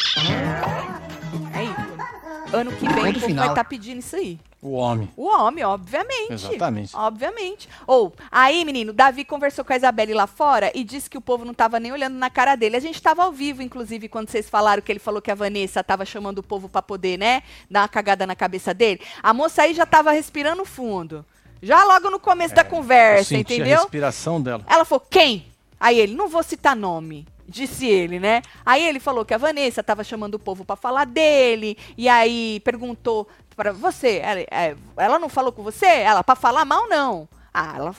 [2.55, 2.61] É.
[2.61, 4.39] Ano que vem o povo vai estar pedindo isso aí.
[4.63, 5.11] O homem.
[5.15, 6.33] O homem, obviamente.
[6.33, 6.97] Exatamente.
[6.97, 7.69] Obviamente.
[7.87, 11.45] Ou, aí, menino, Davi conversou com a Isabelle lá fora e disse que o povo
[11.45, 12.75] não tava nem olhando na cara dele.
[12.77, 15.85] A gente tava ao vivo, inclusive, quando vocês falaram que ele falou que a Vanessa
[15.85, 19.03] tava chamando o povo pra poder, né, dar uma cagada na cabeça dele.
[19.23, 21.27] A moça aí já tava respirando fundo.
[21.63, 23.81] Já logo no começo da Eu conversa, senti a entendeu?
[23.81, 24.65] respiração dela.
[24.67, 25.47] Ela falou, quem?
[25.79, 27.27] Aí ele, não vou citar nome.
[27.47, 28.41] Disse ele, né?
[28.65, 31.77] Aí ele falou que a Vanessa tava chamando o povo pra falar dele.
[31.97, 34.19] E aí perguntou pra você.
[34.23, 35.87] Ela, é, ela não falou com você?
[35.87, 37.29] Ela, pra falar mal, não.
[37.53, 37.95] Ah, ela.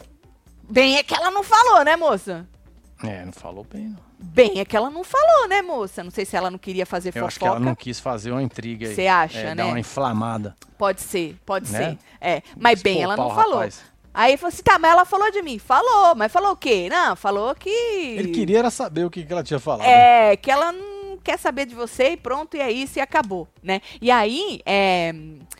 [0.67, 2.47] Bem é que ela não falou, né, moça?
[3.03, 4.05] É, não falou bem, não.
[4.17, 6.03] Bem é que ela não falou, né, moça?
[6.03, 7.27] Não sei se ela não queria fazer Eu fofoca.
[7.27, 8.95] acho que ela não quis fazer uma intriga aí.
[8.95, 9.55] Cê acha, é, né?
[9.55, 10.55] Dar uma inflamada.
[10.77, 11.91] Pode ser, pode Né?
[11.91, 11.97] ser.
[12.19, 13.55] É, mas bem, ela não falou.
[13.57, 13.83] rapaz.
[14.15, 15.59] Aí ele falou assim: tá, mas ela falou de mim.
[15.59, 16.87] Falou, mas falou o quê?
[16.89, 17.69] Não, falou que.
[17.69, 19.85] Ele queria era saber o que, que ela tinha falado.
[19.85, 20.94] É, que ela não
[21.25, 23.81] quer saber de você e pronto, e é isso, e acabou, né?
[23.99, 25.13] E aí, é,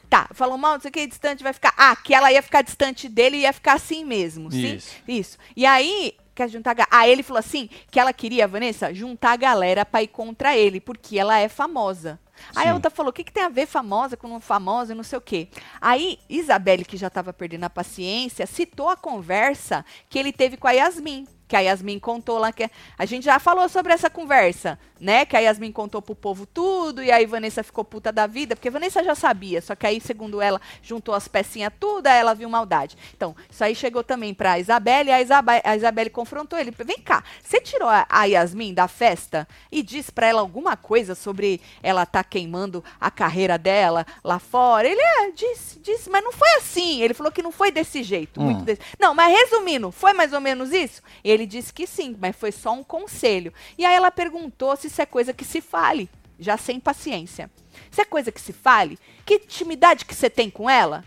[0.09, 1.73] tá, falou mal, não sei o que, distante, vai ficar.
[1.75, 4.75] Ah, que ela ia ficar distante dele e ia ficar assim mesmo, sim?
[4.75, 4.95] Isso.
[5.07, 5.37] Isso.
[5.55, 6.75] E aí, quer juntar.
[6.91, 10.79] Ah, ele falou assim que ela queria, Vanessa, juntar a galera pra ir contra ele,
[10.79, 12.19] porque ela é famosa.
[12.55, 12.71] Aí Sim.
[12.71, 15.03] a outra falou: o que, que tem a ver famosa com não famosa e não
[15.03, 15.47] sei o quê.
[15.79, 20.67] Aí, Isabelle, que já estava perdendo a paciência, citou a conversa que ele teve com
[20.67, 21.25] a Yasmin.
[21.47, 22.69] Que a Yasmin contou lá que.
[22.97, 25.25] A gente já falou sobre essa conversa, né?
[25.25, 28.69] Que a Yasmin contou pro povo tudo, e aí Vanessa ficou puta da vida, porque
[28.69, 32.49] Vanessa já sabia, só que aí, segundo ela, juntou as pecinhas tudo, aí ela viu
[32.49, 32.97] maldade.
[33.15, 36.71] Então, isso aí chegou também pra Isabelle, e a, Isabe a Isabelle confrontou ele.
[36.71, 41.61] Vem cá, você tirou a, Yasmin da festa e disse pra ela alguma coisa sobre
[41.81, 44.87] ela tá queimando a carreira dela lá fora?
[44.87, 47.01] Ele, é, disse, disse, mas não foi assim.
[47.01, 48.39] Ele falou que não foi desse jeito.
[48.39, 48.45] Hum.
[48.45, 48.81] Muito desse.
[48.99, 51.01] Não, mas resumindo, foi mais ou menos isso?
[51.23, 53.53] Ele disse que sim, mas foi só um conselho.
[53.77, 57.51] E aí ela perguntou se isso é coisa que se fale, já sem paciência.
[57.91, 58.97] Isso é coisa que se fale?
[59.25, 61.03] Que intimidade que você tem com ela?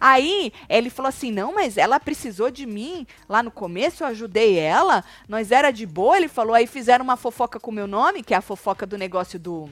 [0.00, 4.58] Aí ele falou assim: não, mas ela precisou de mim lá no começo, eu ajudei
[4.58, 6.16] ela, nós era de boa.
[6.16, 8.96] Ele falou, aí fizeram uma fofoca com o meu nome, que é a fofoca do
[8.96, 9.68] negócio do,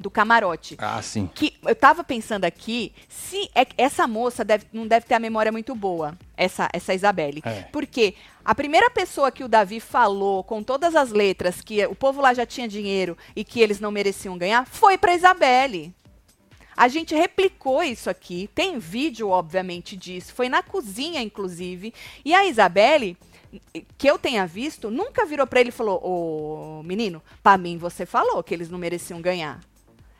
[0.00, 0.76] do camarote.
[0.78, 1.28] Ah, sim.
[1.34, 5.52] Que eu tava pensando aqui, se é, essa moça deve- não deve ter a memória
[5.52, 7.42] muito boa, essa, essa Isabelle.
[7.44, 7.62] É.
[7.70, 12.20] Porque a primeira pessoa que o Davi falou com todas as letras que o povo
[12.20, 15.94] lá já tinha dinheiro e que eles não mereciam ganhar foi pra Isabelle.
[16.76, 20.32] A gente replicou isso aqui, tem vídeo, obviamente, disso.
[20.32, 21.92] Foi na cozinha, inclusive.
[22.24, 23.18] E a Isabelle,
[23.98, 28.06] que eu tenha visto, nunca virou pra ele e falou: Ô menino, pra mim você
[28.06, 29.60] falou que eles não mereciam ganhar.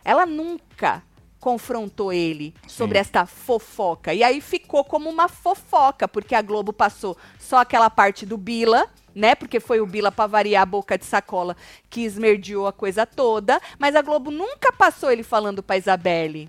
[0.04, 1.02] Ela nunca
[1.40, 3.00] confrontou ele sobre Sim.
[3.00, 4.12] esta fofoca.
[4.12, 8.86] E aí ficou como uma fofoca, porque a Globo passou só aquela parte do Bila,
[9.14, 9.34] né?
[9.34, 11.56] Porque foi o Bila pra variar a boca de sacola
[11.88, 16.48] que esmerdiou a coisa toda, mas a Globo nunca passou ele falando pra Isabelle.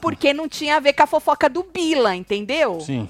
[0.00, 2.80] Porque não tinha a ver com a fofoca do Bila, entendeu?
[2.80, 3.08] Sim.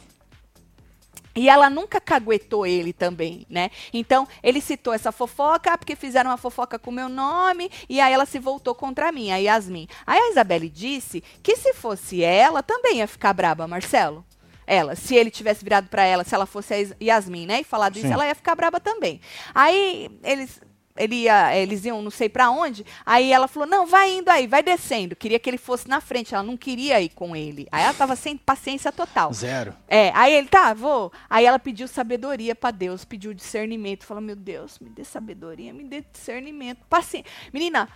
[1.40, 3.70] E ela nunca caguetou ele também, né?
[3.94, 8.12] Então, ele citou essa fofoca, porque fizeram uma fofoca com o meu nome, e aí
[8.12, 9.88] ela se voltou contra mim, a Yasmin.
[10.06, 14.22] Aí a Isabelle disse que se fosse ela, também ia ficar braba, Marcelo.
[14.66, 17.96] Ela, se ele tivesse virado pra ela, se ela fosse a Yasmin, né, e falado
[17.96, 18.12] isso, Sim.
[18.12, 19.18] ela ia ficar braba também.
[19.54, 20.60] Aí eles
[20.96, 24.46] ele ia, eles iam não sei pra onde, aí ela falou: "Não, vai indo aí,
[24.46, 25.14] vai descendo".
[25.16, 27.66] Queria que ele fosse na frente, ela não queria ir com ele.
[27.72, 29.32] Aí ela tava sem paciência total.
[29.32, 29.74] Zero.
[29.88, 31.12] É, aí ele, tá, vou.
[31.28, 34.04] Aí ela pediu sabedoria pra Deus, pediu discernimento.
[34.04, 36.84] Falou, meu Deus, me dê sabedoria, me dê discernimento.
[36.88, 37.30] Paciência.
[37.52, 37.88] Menina,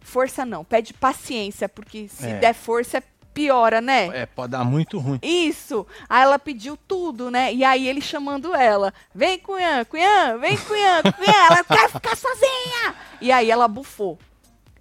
[0.00, 2.38] força não, pede paciência, porque se É.
[2.38, 3.02] der força,
[3.34, 4.06] piora, né?
[4.22, 5.18] É, pode dar muito ruim.
[5.22, 5.86] Isso.
[6.08, 7.52] Aí ela pediu tudo, né?
[7.52, 8.92] E aí ele chamando ela.
[9.14, 11.46] Vem, Cunhã, Cunhã, vem, Cunhã, Cunhã.
[11.50, 12.94] Ela quer ficar sozinha.
[13.20, 14.18] E aí ela bufou.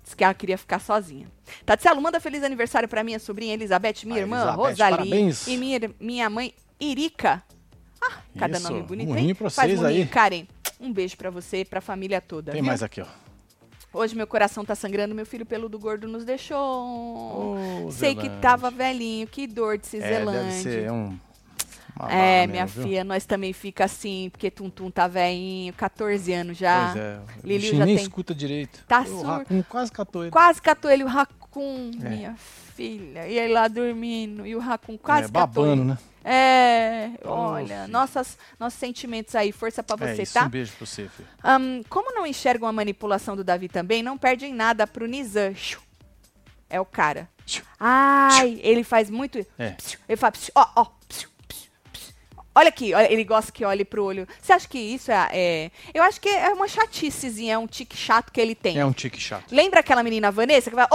[0.03, 1.27] Disse que ela queria ficar sozinha.
[1.65, 5.47] Tatielo, manda feliz aniversário pra minha sobrinha Elizabeth, minha Ah, irmã Elizabeth, Rosalie parabéns.
[5.47, 7.43] e minha, minha mãe Irica.
[8.01, 9.35] Ah, cada Isso, nome bonito, um hein?
[9.35, 10.07] pra Faz vocês murrinho, aí.
[10.07, 10.45] Karen.
[10.79, 12.51] Um beijo pra você e pra família toda.
[12.51, 12.67] Tem viu?
[12.67, 13.05] mais aqui, ó.
[13.93, 17.57] Hoje meu coração tá sangrando, meu filho peludo gordo nos deixou.
[17.85, 18.41] Ô, Sei que Zelândia.
[18.41, 20.43] tava velhinho, que dor de É, Ciselândia.
[20.43, 21.17] deve ser um
[22.09, 22.83] É, barra minha mesmo, viu?
[22.83, 26.91] filha, nós também fica assim, porque Tum Tum tá velhinho, 14 anos já.
[26.93, 27.19] Pois é.
[27.43, 28.83] Bichinho já nem tem- escuta direito.
[28.87, 29.45] Tá surdo.
[29.67, 30.31] Quase catou ele.
[30.31, 32.09] Quase catou ele, o Raccoon, É.
[32.09, 32.60] minha filha.
[32.81, 35.97] E ele lá dormindo, e o Raccoon quase é, babando, né?
[36.23, 37.91] É, olha, filho.
[37.91, 40.45] nossas, nossos sentimentos aí, força pra é você, isso, tá?
[40.45, 41.27] um beijo pra você, filho.
[41.43, 45.53] Ahn, como não enxergam a manipulação do Davi também, não perdem nada pro Nizam.
[45.55, 45.79] Xiu.
[46.69, 47.27] É o cara.
[47.79, 49.39] Ai, ele faz muito.
[49.59, 49.75] É.
[50.07, 50.85] Ele fala, ó, ó.
[52.53, 54.27] Olha aqui, olha, ele gosta que olhe pro olho.
[54.41, 57.95] Você acha que isso é, é- Eu acho que é uma chaticezinha, é um tique
[57.95, 58.77] chato que ele tem.
[58.77, 59.45] É um tique chato.
[59.51, 60.85] Lembra aquela menina Vanessa que vai.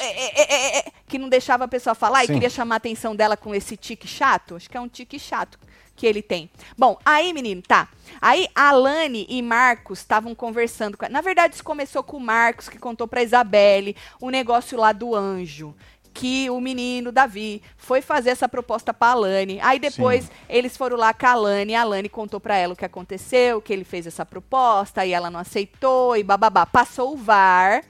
[0.00, 2.34] É, é, é, é, que não deixava a pessoa falar e Sim.
[2.34, 4.56] queria chamar a atenção dela com esse tique chato.
[4.56, 5.56] Acho que é um tique chato
[5.94, 6.50] que ele tem.
[6.76, 7.88] Bom, aí, menino, tá.
[8.20, 10.96] Aí a Alane e Marcos estavam conversando.
[10.96, 11.08] Com...
[11.08, 15.14] Na verdade, isso começou com o Marcos, que contou pra Isabelle o negócio lá do
[15.14, 15.74] anjo.
[16.14, 19.58] Que o menino, Davi, foi fazer essa proposta pra Alane.
[19.62, 20.30] Aí depois Sim.
[20.48, 23.60] eles foram lá com a Alane, e a Alane contou pra ela o que aconteceu,
[23.62, 26.66] que ele fez essa proposta, e ela não aceitou, e bababá.
[26.66, 27.82] Passou o VAR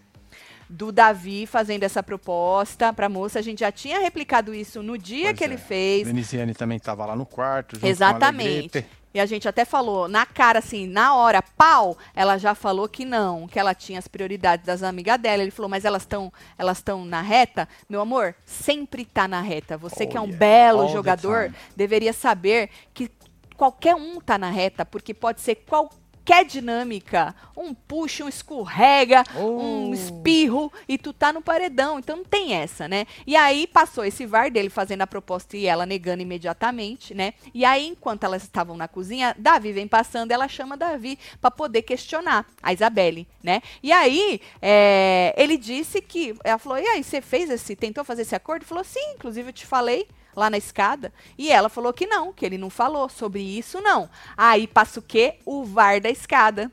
[0.69, 3.39] do Davi fazendo essa proposta pra moça.
[3.39, 5.47] A gente já tinha replicado isso no dia Pois que é.
[5.47, 6.07] ele fez.
[6.07, 7.79] Veneziane também tava lá no quarto.
[7.85, 8.87] Exatamente.
[9.15, 13.05] E a gente até falou, na cara, assim, na hora, pau, ela já falou que
[13.05, 15.43] não, que ela tinha as prioridades das amigas dela.
[15.43, 17.69] Ele falou, mas elas estão elas na reta?
[17.89, 19.77] Meu amor, sempre tá na reta.
[19.77, 20.39] Você que é Oh, um yeah.
[20.39, 23.11] belo All jogador, deveria saber que
[23.57, 26.02] qualquer um tá na reta, porque pode ser qualquer
[26.45, 27.35] dinâmica.
[27.57, 29.95] Um puxa, um escorrega, um Oh.
[29.95, 31.99] espirro e tu tá no paredão.
[31.99, 33.07] Então não tem essa, né?
[33.27, 37.35] E aí passou esse VAR dele fazendo a proposta e ela negando imediatamente, né?
[37.53, 41.83] E aí, enquanto elas estavam na cozinha, Davi vem passando, ela chama Davi pra poder
[41.83, 43.61] questionar a Isabelle, né?
[43.83, 46.35] E aí, é, ele disse que.
[46.45, 47.75] Ela falou: e aí, você fez esse.
[47.77, 48.63] tentou fazer esse acordo?
[48.63, 51.13] Ele falou: sim, inclusive eu te falei lá na escada.
[51.37, 54.09] E ela falou que não, que ele não falou sobre isso, não.
[54.37, 55.39] Aí passa o quê?
[55.45, 56.71] O VAR da escada.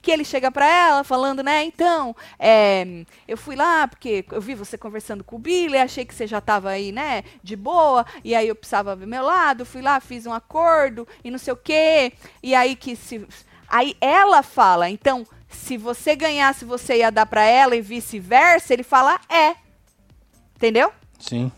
[0.00, 1.64] Que ele chega pra ela falando, né?
[1.64, 6.14] Então, é, eu fui lá porque eu vi você conversando com o Billy, achei que
[6.14, 7.24] você já tava aí, né?
[7.42, 8.06] De boa.
[8.24, 11.52] E aí eu precisava ver meu lado, fui lá, fiz um acordo e não sei
[11.52, 12.12] o quê.
[12.42, 13.26] E aí que se.
[13.68, 18.72] Aí ela fala, então, se você ganhasse, você ia dar pra ela e vice-versa.
[18.72, 19.56] Ele fala, é.
[20.54, 20.92] Entendeu?
[21.18, 21.50] Sim.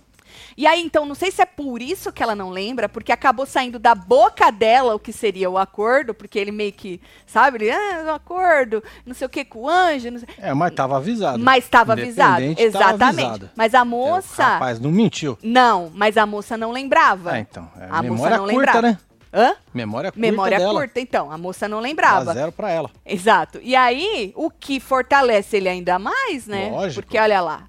[0.60, 3.46] E aí, então, não sei se é por isso que ela não lembra, porque acabou
[3.46, 7.70] saindo da boca dela o que seria o acordo, porque ele meio que, sabe, ele,
[7.70, 10.28] ah, o acordo, não sei o que, com o anjo, não sei.
[10.36, 11.38] É, mas tava avisado.
[11.38, 12.42] Mas estava avisado.
[12.58, 13.20] Exatamente.
[13.20, 13.50] avisado.
[13.54, 14.42] Mas a É, o moça.
[14.44, 15.38] rapaz não mentiu.
[15.44, 17.36] Não, mas a moça não lembrava.
[17.36, 17.70] É, então.
[17.78, 18.82] É, A moça memória não curta, lembrava.
[18.82, 18.98] né?
[19.32, 19.54] Hã?
[19.72, 20.74] Memória curta Memória dela.
[20.80, 21.30] curta, então.
[21.30, 22.32] A moça não Dá lembrava.
[22.34, 22.90] zero pra ela.
[23.06, 23.60] Exato.
[23.62, 26.70] E aí, o que fortalece ele ainda mais, né?
[26.72, 27.02] Lógico.
[27.02, 27.62] Porque olha lá,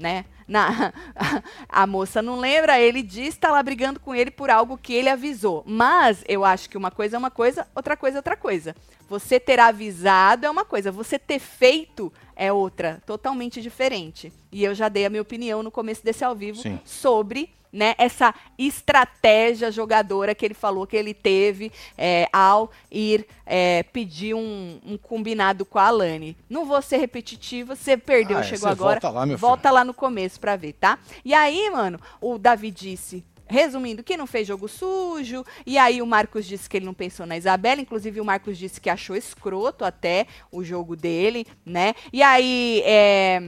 [0.00, 0.24] né?
[0.48, 0.92] Na,
[1.68, 5.08] a moça não lembra, ele diz tá lá brigando com ele por algo que ele
[5.08, 5.62] avisou.
[5.66, 8.74] Mas eu acho que uma coisa é uma coisa, outra coisa é outra coisa.
[9.08, 14.32] Você ter avisado é uma coisa, você ter feito é outra, totalmente diferente.
[14.50, 16.80] E eu já dei a minha opinião no começo desse ao vivo Sim.
[16.84, 23.82] sobre né, essa estratégia jogadora que ele falou que ele teve é, ao ir é,
[23.84, 26.36] pedir um, um combinado com a Alane.
[26.48, 29.00] Não vou ser repetitiva, você perdeu, Ah, é, chegou agora.
[29.00, 30.98] volta lá, volta lá no começo pra ver, tá?
[31.24, 33.24] E aí, mano, o Davi disse.
[33.52, 35.44] Resumindo, que não fez jogo sujo.
[35.66, 37.80] E aí o Marcos disse que ele não pensou na Isabela.
[37.80, 41.94] Inclusive, o Marcos disse que achou escroto até o jogo dele, né?
[42.12, 43.40] E aí, é,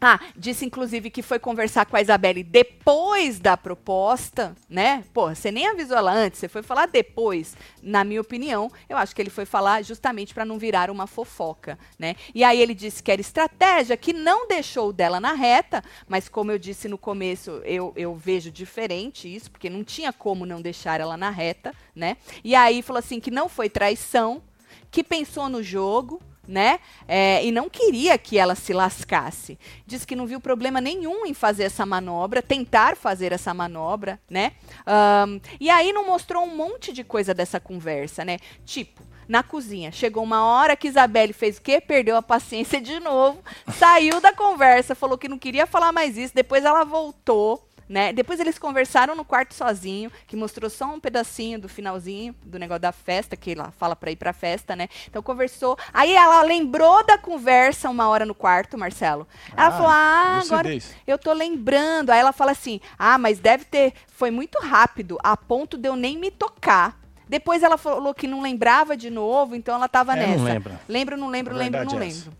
[0.00, 5.04] ah, disse inclusive que foi conversar com a Isabelle depois da proposta, né?
[5.12, 7.56] Porra, você nem avisou ela antes, você foi falar depois.
[7.82, 11.78] Na minha opinião, eu acho que ele foi falar justamente para não virar uma fofoca,
[11.98, 12.16] né?
[12.34, 16.50] E aí ele disse que era estratégia, que não deixou dela na reta, mas como
[16.50, 21.00] eu disse no começo, eu, eu vejo diferente isso, porque não tinha como não deixar
[21.00, 22.16] ela na reta, né?
[22.42, 24.42] E aí falou assim que não foi traição,
[24.90, 26.80] que pensou no jogo, né?
[27.06, 29.58] É, e não queria que ela se lascasse.
[29.86, 34.52] Diz que não viu problema nenhum em fazer essa manobra, tentar fazer essa manobra, né?
[34.84, 38.38] Ahn, e aí não mostrou um monte de coisa dessa conversa, né?
[38.64, 39.92] Tipo, na cozinha.
[39.92, 41.80] Chegou uma hora que Isabelle fez o quê?
[41.80, 43.38] Perdeu a paciência de novo,
[43.78, 47.69] saiu da conversa, falou que não queria falar mais isso, depois ela voltou.
[47.90, 48.12] Né?
[48.12, 52.82] Depois eles conversaram no quarto sozinho, que mostrou só um pedacinho do finalzinho do negócio
[52.82, 54.86] da festa, que ela fala pra ir pra festa, né?
[55.08, 55.76] Então conversou.
[55.92, 59.26] Aí ela lembrou da conversa uma hora no quarto, Marcelo.
[59.56, 60.68] Ela Ah, falou: Ah, agora
[61.04, 62.10] eu tô lembrando.
[62.10, 63.92] Aí ela fala assim: Ah, mas deve ter.
[64.06, 66.96] Foi muito rápido, a ponto de eu nem me tocar.
[67.28, 70.44] Depois ela falou que não lembrava de novo, então ela tava É, não nessa.
[70.44, 70.80] lembra.
[70.88, 72.32] Lembro, não lembro, lembro, não é lembro.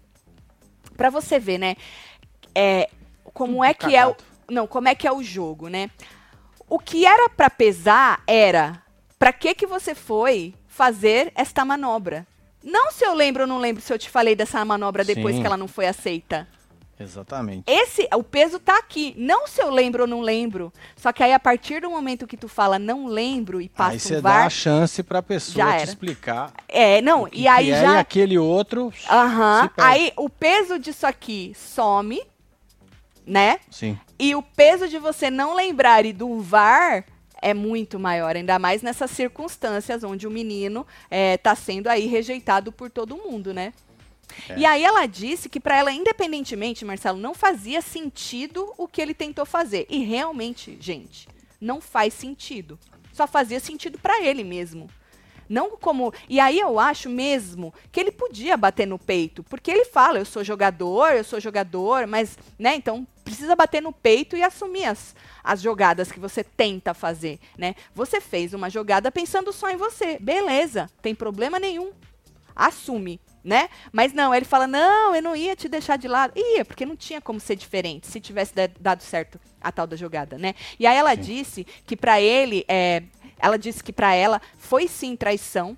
[0.96, 1.74] Pra você ver, né?
[2.54, 2.88] É,
[3.34, 4.14] como é que é o.
[4.50, 5.90] Não, como é que é o jogo, né?
[6.70, 8.80] o que era pra pesar era
[9.18, 12.26] pra que que você foi fazer esta manobra?
[12.62, 15.40] Não se eu lembro ou não lembro se eu te falei dessa manobra depois Sim.
[15.40, 16.46] que ela não foi aceita.
[16.98, 17.64] Exatamente.
[17.66, 19.14] Esse, o peso tá aqui.
[19.16, 20.70] Não se eu lembro ou não lembro.
[20.94, 23.96] Só que aí, a partir do momento que tu fala não lembro e passa Aí
[23.96, 26.52] um você dá a chance pra pessoa te explicar.
[26.68, 27.94] É, não, e aí é, já.
[27.94, 28.92] E aquele outro.
[29.08, 29.62] Aham.
[29.62, 29.90] se perde.
[29.90, 32.22] Aí o peso disso aqui some,
[33.26, 33.60] né?
[33.70, 33.98] Sim.
[34.20, 37.06] E o peso de você não lembrar e do VAR
[37.40, 42.90] é muito maior, ainda mais nessas circunstâncias onde o menino está sendo aí rejeitado por
[42.90, 43.72] todo mundo, né?
[44.46, 44.59] É.
[44.59, 49.14] E aí ela disse que para ela, independentemente, Marcelo, não fazia sentido o que ele
[49.14, 49.87] tentou fazer.
[49.88, 51.26] E realmente, gente,
[51.59, 52.78] não faz sentido.
[53.14, 54.88] Só fazia sentido para ele mesmo.
[55.50, 56.14] Não como.
[56.28, 60.24] E aí eu acho mesmo que ele podia bater no peito, porque ele fala, eu
[60.24, 65.14] sou jogador, eu sou jogador, mas, né, então precisa bater no peito e assumir as,
[65.42, 67.74] as jogadas que você tenta fazer, né?
[67.92, 70.18] Você fez uma jogada pensando só em você.
[70.20, 71.90] Beleza, tem problema nenhum.
[72.54, 73.68] Assume, né?
[73.92, 76.32] Mas não, ele fala: "Não, eu não ia te deixar de lado".
[76.36, 79.96] Ia, porque não tinha como ser diferente se tivesse da- dado certo a tal da
[79.96, 80.54] jogada, né?
[80.78, 83.02] E aí ela disse que pra ele é,
[83.42, 85.76] ela disse que pra ela foi sim traição,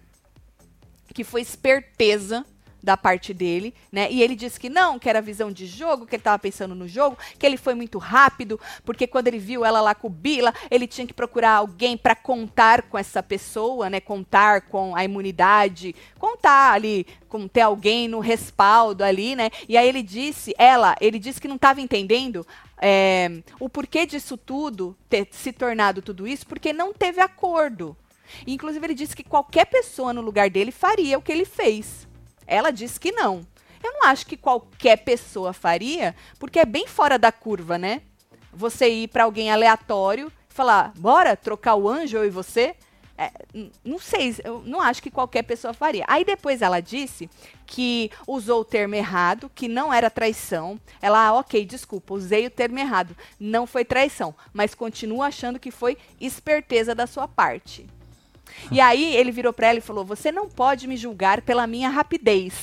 [1.14, 2.44] que foi esperteza
[2.82, 4.10] da parte dele, né?
[4.10, 6.88] E ele disse que não, que era visão de jogo, que ele estava pensando no
[6.88, 10.52] jogo, que ele foi muito rápido, porque quando ele viu ela lá com o Bila,
[10.70, 14.00] ele tinha que procurar alguém para contar com essa pessoa, né?
[14.00, 19.50] Contar com a imunidade, contar ali, com ter alguém no respaldo ali, né?
[19.68, 22.46] E aí ele disse, ela, ele disse que não estava entendendo
[22.80, 27.96] é, o porquê disso tudo, ter se tornado tudo isso, porque não teve acordo.
[28.46, 32.08] Inclusive, ele disse que qualquer pessoa no lugar dele faria o que ele fez.
[32.46, 33.46] Ela disse que não.
[33.82, 38.02] Eu não acho que qualquer pessoa faria, porque é bem fora da curva, né?
[38.52, 42.76] Você ir para alguém aleatório falar, bora trocar o anjo eu e você?
[43.16, 43.30] É,
[43.84, 46.04] não sei, eu não acho que qualquer pessoa faria.
[46.08, 47.28] Aí depois ela disse
[47.66, 50.78] que usou o termo errado, que não era traição.
[51.00, 53.16] Ela, ah, ok, desculpa, usei o termo errado.
[53.38, 57.86] Não foi traição, mas continua achando que foi esperteza da sua parte.
[58.70, 61.88] E aí ele virou para ela e falou: Você não pode me julgar pela minha
[61.88, 62.54] rapidez.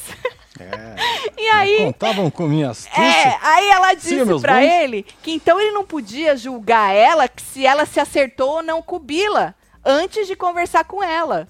[0.60, 1.20] É.
[1.38, 1.78] E aí.
[1.86, 3.02] Contavam com minha astúcia.
[3.02, 4.44] É, aí ela disse bons.
[4.44, 8.82] ele que então ele não podia julgar ela que se ela se acertou ou não
[8.82, 11.48] com o Bila antes de conversar com ela.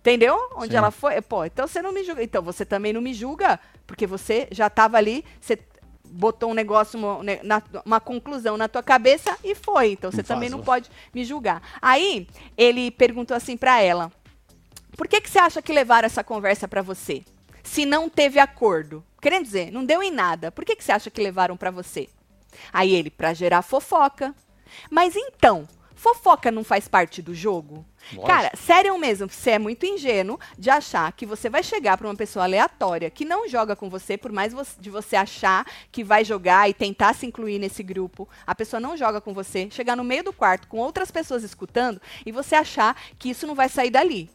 [0.00, 0.38] Entendeu?
[0.56, 0.76] Onde Sim.
[0.76, 1.20] ela foi.
[1.20, 2.22] Pô, então você não me julga.
[2.22, 5.58] Então você também não me julga, porque você já tava ali, você
[6.10, 9.92] botou um negócio, uma, na- uma conclusão na tua cabeça e foi.
[9.92, 11.62] Então você também não pode me julgar.
[11.80, 14.10] Aí ele perguntou assim pra ela:
[14.96, 17.22] Por que que você acha que levaram essa conversa pra você?
[17.62, 19.04] Se não teve acordo.
[19.20, 20.50] Querendo dizer, não deu em nada.
[20.52, 22.08] Por que que você acha que levaram pra você?
[22.72, 24.34] Aí ele, pra gerar fofoca.
[24.90, 27.84] Mas então, fofoca não faz parte do jogo?
[28.12, 28.26] Lógico.
[28.26, 32.14] Cara, sério mesmo, você é muito ingênuo de achar que você vai chegar pra uma
[32.14, 36.68] pessoa aleatória que não joga com você, por mais de você achar que vai jogar
[36.68, 40.24] e tentar se incluir nesse grupo, a pessoa não joga com você, chegar no meio
[40.24, 44.30] do quarto com outras pessoas escutando e você achar que isso não vai sair dali.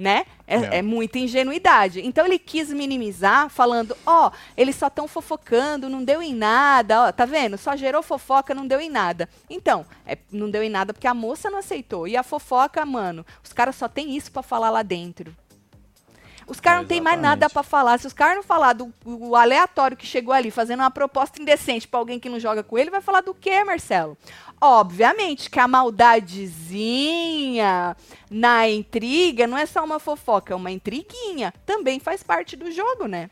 [0.00, 0.26] Né?
[0.46, 0.78] É, É.
[0.78, 2.00] é muita ingenuidade.
[2.06, 7.10] Então ele quis minimizar, falando: ó, eles só estão fofocando, não deu em nada, ó,
[7.10, 7.58] tá vendo?
[7.58, 9.28] Só gerou fofoca, não deu em nada.
[9.50, 12.06] Então, é, não deu em nada porque a moça não aceitou.
[12.06, 15.34] E a fofoca, mano, os caras só tem isso pra falar lá dentro.
[16.48, 17.98] Os caras não tem mais nada pra falar.
[17.98, 21.86] Se os caras não falar do o aleatório que chegou ali fazendo uma proposta indecente
[21.86, 24.16] pra alguém que não joga com ele, vai falar do quê, Marcelo?
[24.60, 27.96] Obviamente que a maldadezinha
[28.30, 31.52] na intriga não é só uma fofoca, é uma intriguinha.
[31.66, 33.28] Também faz parte do jogo, né?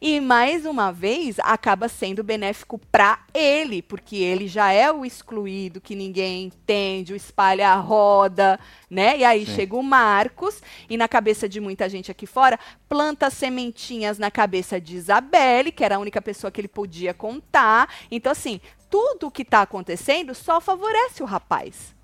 [0.00, 5.80] E mais uma vez acaba sendo benéfico pra ele, porque ele já é o excluído
[5.80, 8.58] que ninguém entende, o espalha a roda,
[8.90, 9.18] né?
[9.18, 9.54] E aí Sim.
[9.54, 12.58] chega o Marcos e na cabeça de muita gente aqui fora
[12.88, 17.92] planta sementinhas na cabeça de Isabelle, que era a única pessoa que ele podia contar.
[18.10, 18.60] Então assim,
[18.90, 21.97] tudo o que tá acontecendo só favorece o rapaz.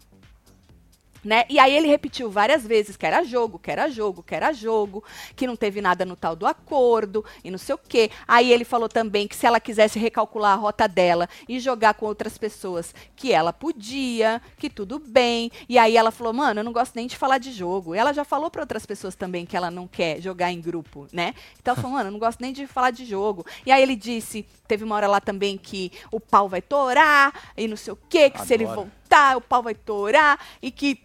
[1.24, 1.44] Né?
[1.48, 5.02] E aí ele repetiu várias vezes que era jogo, que era jogo, que era jogo,
[5.34, 8.10] que não teve nada no tal do acordo e não sei o quê.
[8.28, 12.04] Aí ele falou também que se ela quisesse recalcular a rota dela e jogar com
[12.04, 15.50] outras pessoas, que ela podia, que tudo bem.
[15.68, 17.94] E aí ela falou: "Mano, eu não gosto nem de falar de jogo".
[17.94, 21.34] Ela já falou para outras pessoas também que ela não quer jogar em grupo, né?
[21.60, 23.46] Então ela falou: "Mano, eu não gosto nem de falar de jogo".
[23.64, 27.66] E aí ele disse, teve uma hora lá também que o pau vai torar e
[27.66, 28.82] não sei o quê, que se ele Adoro.
[28.82, 31.00] voltar, o pau vai torar e que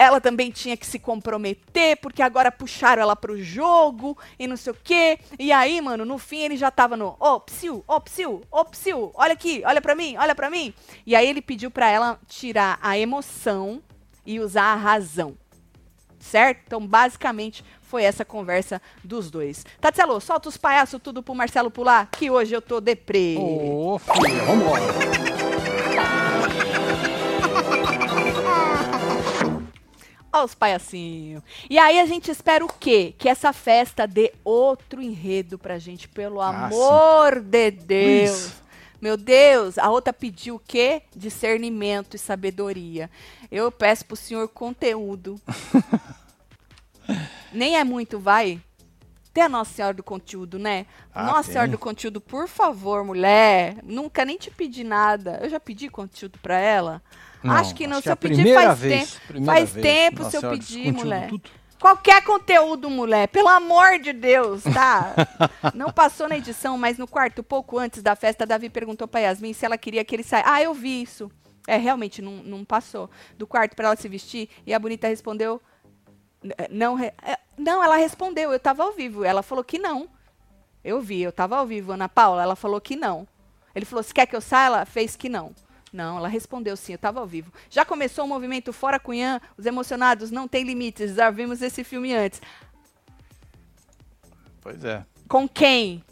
[0.00, 4.72] ela também tinha que se comprometer, porque agora puxaram ela pro jogo e não sei
[4.72, 5.18] o quê.
[5.38, 9.10] E aí, mano, no fim ele já tava no, ô, psiu, ô, psiu, ô, psiu,
[9.12, 10.72] olha aqui, olha pra mim, olha pra mim.
[11.04, 13.82] E aí ele pediu pra ela tirar a emoção
[14.24, 15.36] e usar a razão.
[16.18, 16.62] Certo?
[16.66, 19.66] Então, basicamente, foi essa conversa dos dois.
[19.82, 23.36] Tatselo, solta os palhaços tudo pro Marcelo pular, que hoje eu tô deprê.
[23.38, 25.49] Ô, filha, vambora.
[30.32, 31.42] Ó os palhacinhos.
[31.68, 33.14] E aí a gente espera o quê?
[33.18, 38.30] Que essa festa dê outro enredo pra gente, pelo Ah, amor de Deus.
[38.30, 38.60] Isso.
[39.00, 41.02] Meu Deus, a outra pediu o quê?
[41.16, 43.10] Discernimento e sabedoria.
[43.50, 45.40] Eu peço pro senhor conteúdo.
[47.52, 48.60] Nem é muito, vai?
[49.32, 50.86] Tem a Nossa Senhora do Conteúdo, né?
[51.14, 51.52] Ah, Nossa tem.
[51.52, 53.76] Senhora do Conteúdo, por favor, mulher.
[53.82, 55.38] Nunca nem te pedi nada.
[55.42, 57.02] Eu já pedi conteúdo pra ela?
[57.42, 57.96] Não, acho que não.
[57.98, 59.44] acho Se é eu pedir faz vez, tempo.
[59.44, 59.86] Faz vez.
[59.86, 61.28] tempo Nossa se eu pedir, mulher.
[61.28, 61.50] tudo.
[61.80, 65.14] Qualquer conteúdo, mulher, pelo amor de Deus, tá?
[65.74, 69.54] Não passou na edição, mas no quarto, pouco antes da festa, Davi perguntou pra Yasmin
[69.54, 70.44] se ela queria que ele saia.
[70.46, 71.30] Ah, eu vi isso.
[71.66, 73.08] É, realmente, não, não passou.
[73.38, 75.58] Do quarto pra ela se vestir, e a bonita respondeu.
[76.44, 77.12] "N- Não, é,
[77.56, 79.24] não, ela respondeu, eu tava ao vivo.
[79.24, 80.06] Ela falou que não.
[80.84, 82.42] Eu vi, eu tava ao vivo, Ana Paula.
[82.42, 83.26] Ela falou que não.
[83.74, 84.66] Ele falou: se quer que eu saia?
[84.66, 85.54] Ela fez que não.
[85.92, 87.52] Não, ela respondeu sim, eu tava ao vivo.
[87.68, 91.14] Já começou o movimento Fora Cunhã, os emocionados não têm limites.
[91.14, 92.40] Já vimos esse filme antes.
[94.60, 95.04] Pois é.
[95.28, 96.04] Com quem?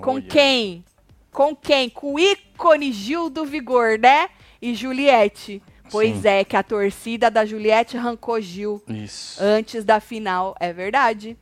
[0.00, 0.22] Com Olha.
[0.22, 0.84] quem?
[1.30, 1.88] Com quem?
[1.90, 4.28] Com o ícone Gil do Vigor, né?
[4.60, 5.62] E Juliette.
[5.90, 6.28] Pois Sim.
[6.28, 9.42] é, que a torcida da Juliette arrancou Gil Isso.
[9.42, 10.54] antes da final.
[10.60, 11.36] É verdade.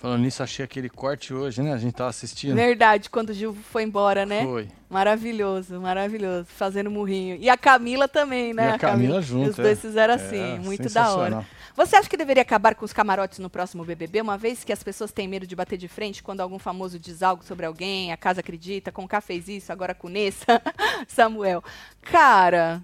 [0.00, 1.74] Falando nisso, achei aquele corte hoje, né?
[1.74, 2.54] A gente tava assistindo.
[2.54, 4.42] Verdade, quando o Gil foi embora, né?
[4.44, 4.66] Foi.
[4.88, 6.46] Maravilhoso, maravilhoso.
[6.46, 7.36] Fazendo murrinho.
[7.38, 8.70] E a Camila também, né?
[8.70, 9.80] E a Camila junto, Os dois é.
[9.80, 10.58] fizeram É, assim.
[10.60, 11.46] muito da hora.
[11.76, 14.82] Você acha que deveria acabar com os camarotes no próximo BBB, uma vez que as
[14.82, 18.16] pessoas têm medo de bater de frente quando algum famoso diz algo sobre alguém, a
[18.16, 20.62] casa acredita, Conká fez isso, agora com Nessa,
[21.06, 21.62] Samuel.
[22.00, 22.80] Cara,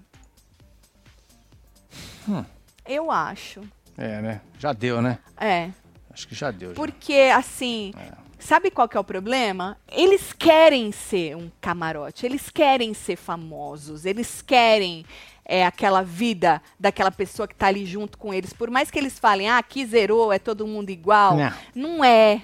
[2.29, 2.45] Hum.
[2.85, 3.61] eu acho.
[3.97, 4.41] É, né?
[4.59, 5.17] Já deu, né?
[5.35, 5.69] É,
[6.17, 6.69] Acho que já deu.
[6.69, 6.75] já.
[6.75, 7.93] porque assim,
[8.39, 9.77] sabe qual que é o problema?
[9.91, 15.05] Eles querem ser um camarote, eles querem ser famosos, eles querem
[15.45, 18.51] é, aquela vida daquela pessoa que tá ali junto com eles.
[18.51, 21.37] Por mais que eles falem, ah, aqui zerou, é todo mundo igual.
[21.37, 21.53] Não.
[21.75, 22.41] Não é.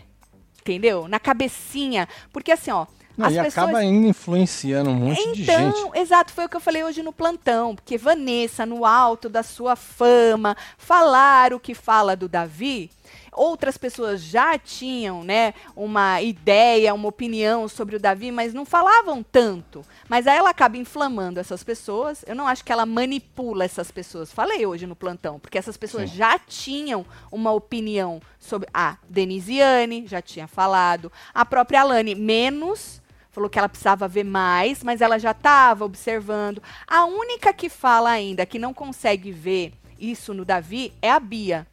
[0.61, 1.07] Entendeu?
[1.07, 2.07] Na cabecinha.
[2.31, 2.85] Porque assim, ó.
[3.17, 3.57] Não, as e pessoas.
[3.57, 5.51] acaba ainda influenciando um monte de gente.
[5.51, 9.43] Então, exato, foi o que eu falei hoje no plantão, porque Vanessa, no alto da
[9.43, 12.89] sua fama, falar o que fala do Davi,
[13.35, 19.23] outras pessoas já tinham, né, uma ideia, uma opinião sobre o Davi, mas não falavam
[19.23, 19.85] tanto.
[20.07, 22.23] Mas aí ela acaba inflamando essas pessoas.
[22.27, 24.31] Eu não acho que ela manipula essas pessoas.
[24.31, 26.17] Falei hoje no plantão, porque essas pessoas Sim.
[26.17, 33.49] já tinham uma opinião sobre a Denisiane, já tinha falado, a própria Alane menos falou
[33.49, 36.61] que ela precisava ver mais, mas ela já estava observando.
[36.87, 41.65] A única que fala ainda que não consegue ver isso no Davi é a Bia.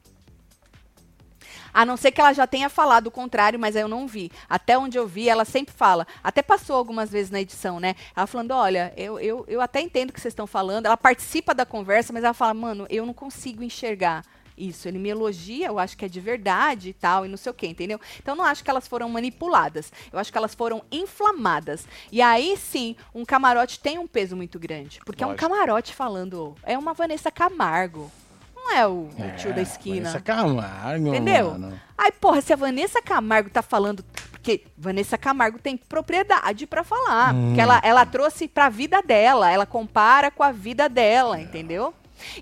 [1.73, 4.31] A não ser que ela já tenha falado o contrário, mas eu não vi.
[4.49, 6.07] Até onde eu vi, ela sempre fala.
[6.23, 7.95] Até passou algumas vezes na edição, né?
[8.17, 10.87] Ela falando: olha, eu, eu, eu até entendo o que vocês estão falando.
[10.87, 14.25] Ela participa da conversa, mas ela fala: mano, eu não consigo enxergar
[14.61, 14.87] isso.
[14.87, 17.55] Ele me elogia, eu acho que é de verdade e tal, e não sei o
[17.55, 17.99] quê, entendeu?
[18.19, 19.93] Então, não acho que elas foram manipuladas.
[20.13, 21.87] Eu acho que elas foram inflamadas.
[22.13, 25.01] E aí, sim, um camarote tem um peso muito grande.
[25.05, 25.49] Porque é um Lógico.
[25.49, 26.55] camarote falando.
[26.63, 28.11] É uma Vanessa Camargo.
[28.71, 29.97] Não é o, o tio da É, esquina.
[30.11, 31.51] Vanessa Camargo, Entendeu?
[31.53, 31.81] mano.
[31.99, 34.05] Aí, porra, se a Vanessa Camargo tá falando.
[34.31, 37.35] Porque Vanessa Camargo tem propriedade pra falar.
[37.35, 37.49] Hum.
[37.49, 39.51] Porque ela, ela trouxe pra vida dela.
[39.51, 41.93] Ela compara com a vida dela, entendeu?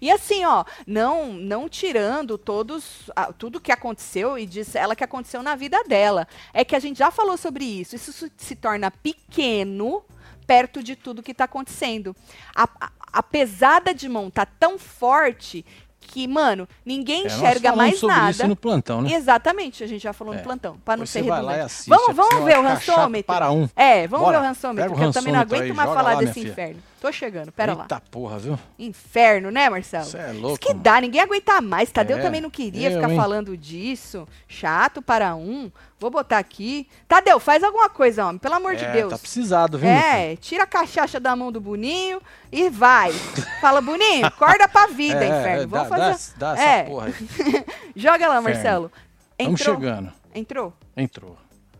[0.03, 5.05] E assim, ó, não não tirando todos a- tudo que aconteceu e disse ela que
[5.05, 6.27] aconteceu na vida dela.
[6.53, 7.95] É que a gente já falou sobre isso.
[7.97, 10.03] Isso se- se torna pequeno
[10.49, 12.15] perto de tudo que tá acontecendo.
[12.57, 15.65] A, a, a pesada de mão tá tão forte
[16.09, 18.31] que, mano, ninguém É, enxerga mais sobre nada.
[18.31, 19.13] isso no plantão, né?
[19.13, 20.39] Exatamente, a gente já falou É.
[20.39, 21.61] no plantão, para não ser redundante.
[21.61, 23.33] assiste, vamos vamos ver o rançômetro?
[23.33, 23.69] chato para um.
[23.77, 25.89] É, vamos Bora, ver o rançômetro, pega o que eu também não aguento aí, mais
[25.91, 26.77] falar lá, desse minha filha.
[27.01, 27.85] Tô chegando, pera lá.
[27.85, 28.59] Eita porra, viu?
[28.79, 30.05] Inferno, né, Marcelo?
[30.05, 30.59] Você é Isso louco.
[30.59, 31.91] que dá, ninguém aguenta mais.
[31.93, 33.17] Tadeu É, também não queria eu, ficar hein?
[33.17, 34.27] falando disso.
[34.49, 35.71] Chato para um.
[36.01, 36.89] Vou botar aqui.
[37.07, 39.11] Tadeu, faz alguma coisa, homem, pelo amor de É, Deus.
[39.11, 39.89] Tá precisado, viu?
[39.89, 42.21] É, tira a cachaça da mão do Boninho
[42.51, 43.13] e vai.
[43.61, 45.63] Fala, Boninho, acorda pra vida, É, inferno.
[45.63, 46.33] é, Vamos dá, fazer.
[46.37, 46.81] dá, dá É.
[46.81, 47.15] essa porra aí.
[47.95, 48.43] Joga lá, Inferno.
[48.43, 48.93] Marcelo.
[49.39, 49.77] Estamos Entrou?
[49.77, 50.13] chegando.
[50.35, 50.73] Entrou?
[50.97, 51.37] Entrou.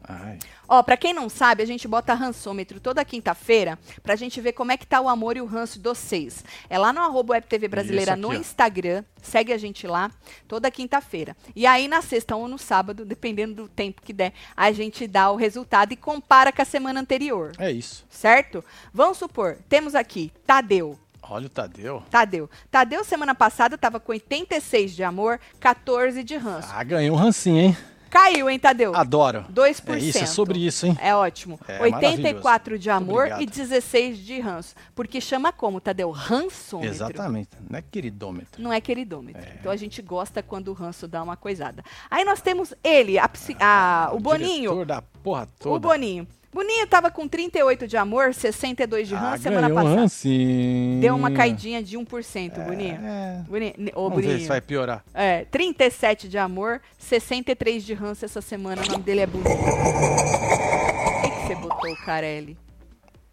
[0.09, 4.53] Ai, Ó, pra quem não sabe, a gente bota rançômetro toda quinta-feira pra gente ver
[4.53, 6.45] como é que tá o amor e o ranço de vocês.
[6.71, 8.35] É lá no arroba WebTV Brasileira aqui, no ó.
[8.35, 9.05] Instagram.
[9.23, 10.11] Segue a gente lá
[10.47, 11.37] toda quinta-feira.
[11.55, 15.31] E aí na sexta ou no sábado, dependendo do tempo que der, a gente dá
[15.31, 17.53] o resultado e compara com a semana anterior.
[17.59, 18.07] é isso.
[18.09, 18.65] Certo?
[18.93, 20.99] Vamos supor, temos aqui Tadeu.
[21.23, 22.03] Olha o Tadeu.
[22.11, 22.49] Tadeu.
[22.71, 26.69] Tadeu, semana passada, tava com 86 de amor, 14 de ranço.
[26.73, 27.77] Ah, ganhou um rancinho, hein?
[28.11, 28.95] Caiu, hein, Tadeu?
[28.95, 29.45] Adoro.
[29.53, 29.95] 2%.
[29.95, 30.97] É isso, é sobre isso, hein?
[31.01, 31.59] É ótimo.
[31.69, 32.91] É 84 de maravilhoso.
[33.13, 33.57] amor e obrigado.
[33.57, 34.75] 16 de ranço.
[34.95, 36.11] Porque chama como, Tadeu?
[36.11, 36.91] Rançômetro.
[36.95, 37.51] Exatamente.
[37.69, 38.63] Não é queridômetro.
[38.63, 39.43] Não é queridômetro.
[39.43, 39.57] É.
[39.61, 41.83] Então a gente gosta quando o ranço dá uma coisada.
[42.11, 43.29] Aí nós temos ele, a
[43.61, 44.71] a- o Boninho.
[44.71, 45.75] Diretor da porra toda.
[45.77, 46.27] O Boninho.
[46.59, 50.01] Boninho tava com 38 de amor, 62 de ranço ah, semana ganhou passada.
[50.01, 51.01] rancinho.
[51.01, 52.99] Deu uma caidinha de 1%, Boninho.
[53.01, 53.45] É.
[53.49, 53.75] Boninho.
[53.95, 54.41] Ô, Vamos ver Boninho.
[54.41, 55.05] se vai piorar.
[55.15, 58.83] É, 37 de amor, 63 de ranço essa semana.
[58.83, 59.49] O nome dele é Bonito.
[59.49, 62.59] O que, que você botou, Carelli?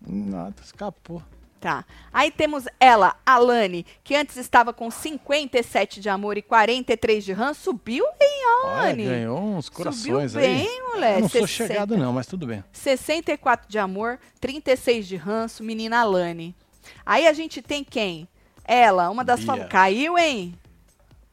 [0.07, 1.19] Nada, escapou.
[1.65, 1.83] Tá.
[2.13, 7.61] Aí temos ela, Alane, que antes estava com 57 de amor e 43 de ranço.
[7.63, 9.05] Subiu bem, Olha, Alane.
[9.05, 10.81] ganhou uns Subiu corações bem, aí.
[10.91, 11.15] moleque.
[11.17, 11.67] Eu não sou 60.
[11.73, 12.63] chegado não, mas tudo bem.
[12.71, 16.55] 64 de amor, 36 de ranço, menina Alane.
[17.03, 18.27] Aí a gente tem quem?
[18.63, 19.69] Ela, uma das famosas.
[19.71, 20.53] Caiu, hein?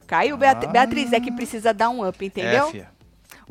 [0.06, 0.66] Caiu, Beat- Ah.
[0.66, 2.70] Beatriz, é que precisa dar um up, entendeu?
[2.74, 2.86] É.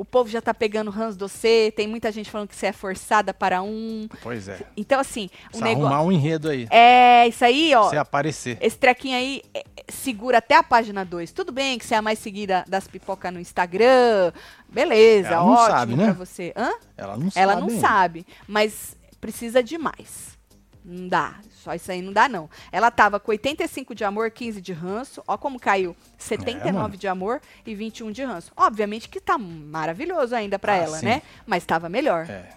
[0.02, 2.72] O povo já tá pegando ranço do C, tem muita gente falando que você é
[2.74, 4.08] forçada para um.
[4.24, 4.60] Pois é.
[4.76, 5.86] Então, assim, o Precisa negócio.
[5.86, 6.68] arrumar um enredo aí.
[6.72, 7.84] É, isso aí, ó.
[7.88, 8.58] Você aparecer.
[8.60, 11.32] Esse trequinho aí é, é, segura até a página 2.
[11.32, 14.32] Tudo bem que você é a mais seguida das pipocas no Instagram.
[14.68, 16.04] Beleza, Ela não ótimo sabe, né?
[16.06, 16.52] pra você.
[16.58, 16.72] Hã?
[16.98, 17.62] Ela não Ela sabe.
[17.62, 17.88] não ainda.
[17.88, 20.36] sabe, mas precisa de mais.
[20.84, 21.36] Não dá.
[21.64, 22.50] Só isso aí não dá, não.
[22.72, 25.22] Ela tava com 85 de amor, 15 de ranço.
[25.28, 25.96] Ó como caiu.
[26.18, 26.98] 79 mano.
[26.98, 28.52] de amor e 21 de ranço.
[28.58, 31.06] Obviamente que tá maravilhoso ainda pra Ah, ela, sim.
[31.06, 31.22] né?
[31.46, 32.28] Mas tava melhor.
[32.30, 32.50] É.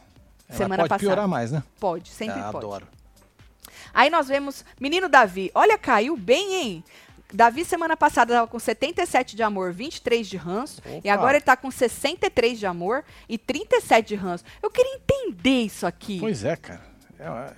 [0.49, 1.09] Ela Semana pode passada.
[1.09, 1.63] piorar mais, né?
[1.81, 2.65] Pode, sempre Ah, pode.
[2.67, 2.87] adoro.
[3.93, 5.51] Aí nós vemos menino Davi.
[5.55, 6.85] Olha, caiu bem, hein?
[7.33, 11.13] Davi semana passada tava com 77 de amor, 23 de ranço, e Opa.
[11.13, 14.45] agora ele tá com 63 de amor e 37 de ranço.
[14.63, 16.21] Eu queria entender isso aqui.
[16.21, 16.83] Pois é, cara.
[17.19, 17.53] É,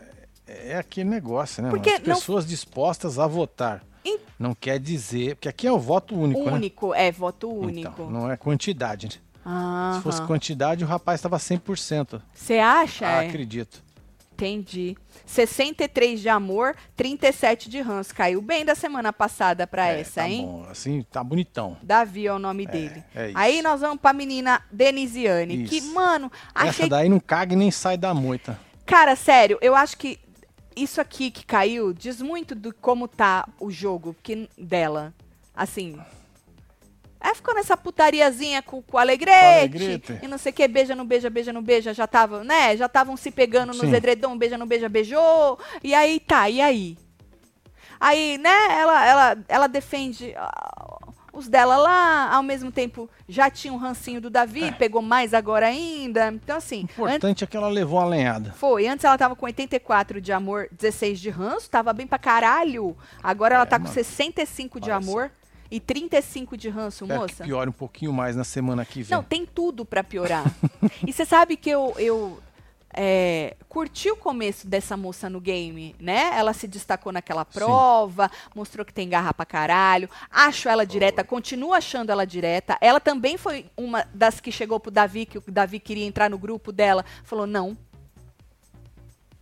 [0.46, 1.70] é aquele negócio, né?
[1.70, 2.02] Porque mano?
[2.02, 3.82] As não- pessoas dispostas a votar.
[4.04, 5.34] Em- Não quer dizer.
[5.36, 6.52] Porque aqui é o voto único, né?
[6.52, 7.90] único, é voto único.
[7.92, 9.06] Então, não é quantidade.
[9.44, 9.92] né?
[9.96, 12.20] Se fosse quantidade, o rapaz estava 100%.
[12.34, 13.06] Você acha?
[13.06, 13.84] Ah, É, acredito.
[14.32, 14.96] Entendi.
[15.24, 18.14] 63 de amor, 37 de ranço.
[18.14, 20.44] Caiu bem da semana passada pra É, essa, tá hein?
[20.44, 20.66] bom.
[20.70, 21.76] Assim, tá bonitão.
[21.82, 23.02] Davi é o nome dele.
[23.14, 23.38] é isso.
[23.38, 25.94] Aí nós vamos pra menina Denisiane, que, Isso.
[25.94, 28.58] mano, Essa achei daí não caga e nem sai da moita.
[28.84, 30.18] Cara, sério, eu acho que
[30.76, 35.14] isso aqui que caiu diz muito do como tá o jogo que, dela.
[35.54, 35.98] Assim.
[37.18, 40.18] Ela ficou nessa putariazinha com, com o Alegrete, Alegrete.
[40.22, 42.76] e não sei o que, beija, não beija, beija, não beija, já tava, né?
[42.76, 45.58] Já estavam se pegando nos edredom, beija, não beija, beijou.
[45.82, 46.98] E aí tá, e aí?
[47.98, 50.98] Aí, né, ela, ela, ela defende ah,
[51.36, 55.66] os dela lá, ao mesmo tempo já tinha um rancinho do Davi, pegou mais agora
[55.66, 56.28] ainda.
[56.32, 58.52] Então, assim, O importante é que ela levou uma lenhada.
[58.56, 58.86] foi.
[58.88, 62.96] Antes ela tava com 84 de amor, 16 de ranço, tava bem pra caralho.
[63.22, 63.94] Agora ela É, tá com mano.
[63.94, 65.10] 65 de Olha só.
[65.10, 65.30] amor
[65.70, 67.34] e 35 de ranço, Espero moça.
[67.34, 69.16] que piore um pouquinho mais na semana que vem.
[69.16, 70.44] Não, tem tudo pra piorar.
[71.06, 72.38] e você sabe que eu, eu
[72.96, 76.30] é, curti o começo dessa moça no game, né?
[76.34, 80.08] Ela se destacou naquela prova, mostrou que tem garra pra caralho.
[80.30, 82.78] Acho ela direta, continuo achando ela direta.
[82.80, 86.38] Ela também foi uma das que chegou pro Davi, que o Davi queria entrar no
[86.38, 87.04] grupo dela.
[87.22, 87.76] Falou, não.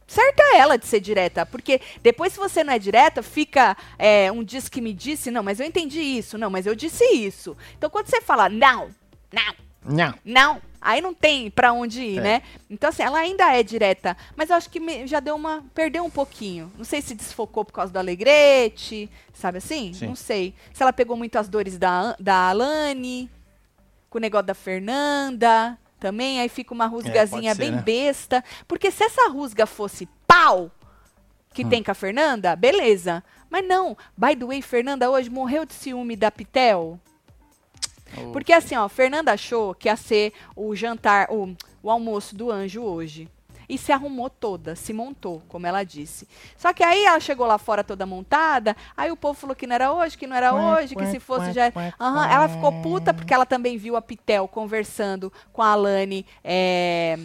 [0.07, 4.31] Certa é ela de ser direta, porque depois se você não é direta, fica é,
[4.31, 7.57] um diz que me disse, não, mas eu entendi isso, não, mas eu disse isso.
[7.79, 8.91] Então quando você fala, não,
[9.33, 9.55] não,
[9.85, 10.15] Nha.
[10.25, 10.61] não.
[10.87, 12.21] Aí não tem pra onde ir, É.
[12.21, 12.43] né?
[12.69, 14.15] Então, assim, ela ainda é direta.
[14.37, 15.65] Mas eu acho que já deu uma.
[15.75, 16.71] Perdeu um pouquinho.
[16.77, 19.95] Não sei se desfocou por causa do Alegrete, sabe assim?
[19.95, 20.09] Sim.
[20.09, 20.55] Não sei.
[20.75, 23.31] Se ela pegou muito as dores da, da Alane,
[24.11, 26.39] com o negócio da Fernanda também.
[26.41, 27.81] Aí fica uma rusgazinha É, ser, bem né?
[27.83, 28.45] besta.
[28.69, 30.71] Porque se essa rusga fosse pau
[31.55, 31.69] que Hum.
[31.71, 33.25] tem com a Fernanda, beleza.
[33.49, 33.97] Mas não.
[34.19, 37.01] By the way, Fernanda hoje morreu de ciúme da Pitel.
[38.33, 42.83] Porque assim, ó, Fernanda achou que ia ser o jantar, o, o almoço do anjo
[42.83, 43.29] hoje.
[43.67, 46.29] E se arrumou toda, se montou, como ela disse.
[46.57, 49.75] Só que aí ela chegou lá fora toda montada, aí o povo falou que não
[49.75, 51.73] era hoje, que não era hoje, que se fosse já.
[51.99, 57.17] Aham, ela ficou puta porque ela também viu a Pitel conversando com a Alane é,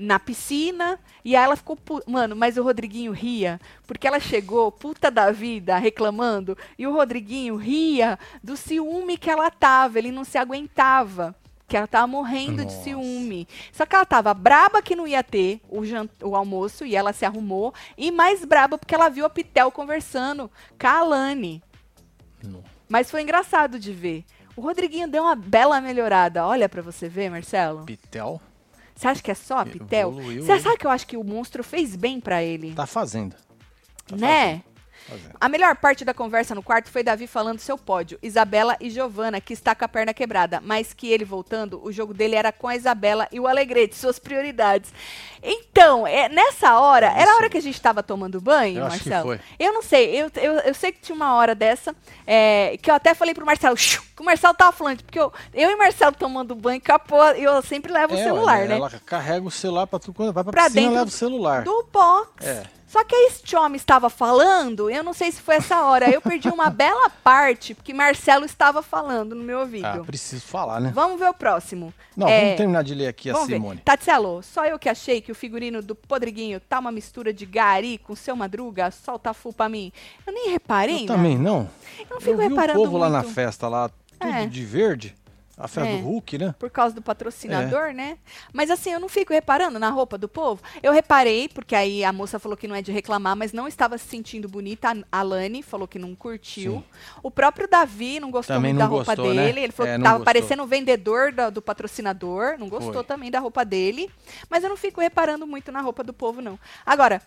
[0.00, 0.98] na piscina.
[1.24, 2.10] E aí ela ficou puta.
[2.10, 7.56] Mano, mas o Rodriguinho ria, porque ela chegou puta da vida reclamando, e o Rodriguinho
[7.56, 11.34] ria do ciúme que ela tava, ele não se aguentava.
[11.68, 12.82] que ela tava morrendo de Nossa.
[12.82, 13.46] ciúme.
[13.70, 15.82] Só que ela tava braba que não ia ter o,
[16.24, 17.72] o almoço e ela se arrumou.
[17.96, 21.62] E mais braba porque ela viu a Pitel conversando com a Alane.
[22.42, 22.64] Não.
[22.88, 24.24] Mas foi engraçado de ver.
[24.56, 26.44] O Rodriguinho deu uma bela melhorada.
[26.44, 27.84] Olha pra você ver, Marcelo.
[27.84, 28.40] Pitel
[29.00, 30.10] Você acha que é só a Pitel?
[30.10, 32.74] Evoluiu Você sabe que eu acho que o monstro fez bem pra ele?
[32.74, 33.34] tá fazendo.
[34.06, 34.28] Tá né?
[34.28, 34.69] fazendo.
[35.40, 39.40] A melhor parte da conversa no quarto foi Davi falando seu pódio, Isabela e Giovana,
[39.40, 42.68] que está com a perna quebrada, mas que ele voltando, o jogo dele era com
[42.68, 44.92] a Isabela e o Alegrete, suas prioridades.
[45.42, 49.40] Então, é, nessa hora, era a hora que a gente estava tomando banho, Eu Marcelo?
[49.58, 51.94] Eu não sei, eu, eu, eu sei que tinha uma hora dessa,
[52.26, 55.32] é, que eu até falei pro Marcelo, "Shoo", que o Marcelo tava falando, porque eu,
[55.54, 58.74] eu e o Marcelo tomando banho, capô, eu sempre levo o É, celular, olha, né?
[58.76, 61.62] Ela carrega o celular pra tudo quando vai pra, Pra piscina, dentro leva o celular.
[61.64, 62.46] Do box.
[62.46, 62.62] É.
[62.90, 66.20] Só que aí esse homem estava falando, eu não sei se foi essa hora, eu
[66.20, 69.86] perdi uma bela parte, porque Marcelo estava falando no meu ouvido.
[69.86, 70.90] Ah, preciso falar, né?
[70.92, 71.94] Vamos ver o próximo.
[72.16, 73.54] Não, É, vamos terminar de ler aqui a Vamos ver.
[73.54, 73.80] Simone.
[73.84, 77.96] Tatselo, só eu que achei que o figurino do Podriguinho tá uma mistura de Gari
[77.98, 79.92] com seu Madruga, solta full pra mim.
[80.26, 81.06] Eu nem reparei, Eu né?
[81.06, 81.70] também não.
[81.96, 83.34] Eu não fico Eu vi o reparando povo lá na muito.
[83.34, 83.88] festa, lá,
[84.18, 84.46] tudo É.
[84.46, 85.14] de verde.
[85.62, 85.98] A festa É.
[85.98, 86.54] do Hulk, né?
[86.58, 88.16] Por causa do patrocinador, né?
[88.52, 90.62] Mas assim, eu não fico reparando na roupa do povo.
[90.82, 93.98] Eu reparei, porque aí a moça falou que não é de reclamar, mas não estava
[93.98, 94.96] se sentindo bonita.
[95.12, 96.76] A Lani falou que não curtiu.
[96.76, 96.84] Sim.
[97.22, 99.46] O próprio Davi não gostou Também muito não da roupa gostou, né?
[99.46, 99.60] dele.
[99.60, 100.24] Ele falou É, que não tava gostou.
[100.34, 102.56] parecendo o vendedor da- do patrocinador.
[102.58, 103.04] Não gostou Foi.
[103.04, 104.10] também da roupa dele.
[104.48, 106.58] Mas eu não fico reparando muito na roupa do povo, não.
[106.86, 107.20] Agora,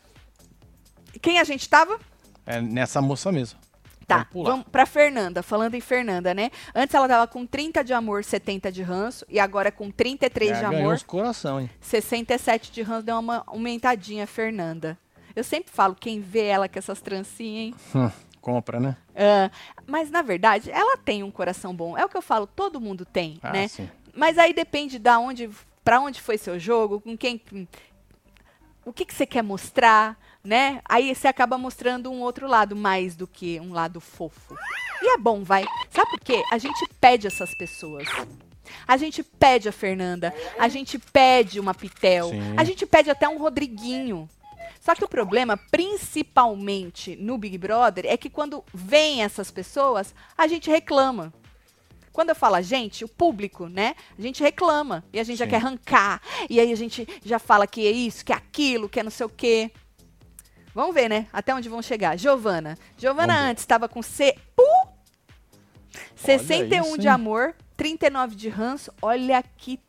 [1.22, 2.00] quem a gente tava?
[2.46, 3.60] É nessa moça mesmo.
[4.20, 6.52] Tá, Vamos pra Fernanda, falando em Fernanda, né?
[6.76, 10.60] Antes ela tava com 30 de amor, 70 de ranço, e agora com 33 É,
[10.60, 11.70] de amor, os coração, hein?
[11.82, 14.98] 67 de ranço, deu uma aumentadinha, Fernanda.
[15.36, 17.76] Eu sempre falo, quem vê ela com essas trancinhas, hein?
[17.96, 18.96] Hum, compra, né?
[19.16, 19.50] Ah,
[19.88, 21.98] mas, na verdade, ela tem um coração bom.
[21.98, 23.68] É o que eu falo, todo mundo tem, Ah, né?
[23.68, 23.90] sim.
[24.16, 25.50] Mas aí depende da onde,
[25.84, 27.42] para onde foi seu jogo, com quem,
[28.86, 30.82] o que, que você quer mostrar, né?
[30.84, 34.58] Aí você acaba mostrando um outro lado mais do que um lado fofo.
[35.02, 35.66] E é bom, vai.
[35.90, 36.44] Sabe por quê?
[36.52, 38.06] A gente pede essas pessoas.
[38.86, 42.56] A gente pede a Fernanda, a gente pede uma Pitel, Sim.
[42.58, 44.28] a gente pede até um Rodriguinho.
[44.82, 50.46] Só que o problema, principalmente no Big Brother, é que quando vem essas pessoas, a
[50.48, 51.34] gente reclama.
[52.12, 53.96] Quando eu falo a gente, o público, né?
[54.18, 55.52] A gente reclama e a gente já Sim.
[55.52, 56.22] quer arrancar.
[56.50, 59.12] E aí a gente já fala que é isso, que é aquilo, que é não
[59.12, 59.72] sei o quê.
[60.74, 61.28] Vamos ver, né?
[61.32, 62.18] Até onde vão chegar.
[62.18, 62.78] Giovana.
[62.98, 64.36] Giovana Vamos antes estava com C.
[64.56, 64.64] Pu!
[66.16, 68.92] 61 isso, de amor, 39 de ranço.
[69.02, 69.80] Olha que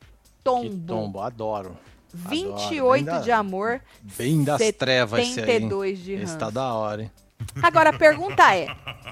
[0.42, 0.68] tombo.
[0.70, 1.76] Que tombo, adoro.
[2.12, 3.22] 28 Adoro.
[3.24, 5.46] De da- amor, Bem das trevas esse aí.
[5.46, 5.52] hein?
[5.60, 6.38] 72 de Esse ranço.
[6.38, 7.10] tá da hora, hein?
[7.62, 8.66] Agora a pergunta é: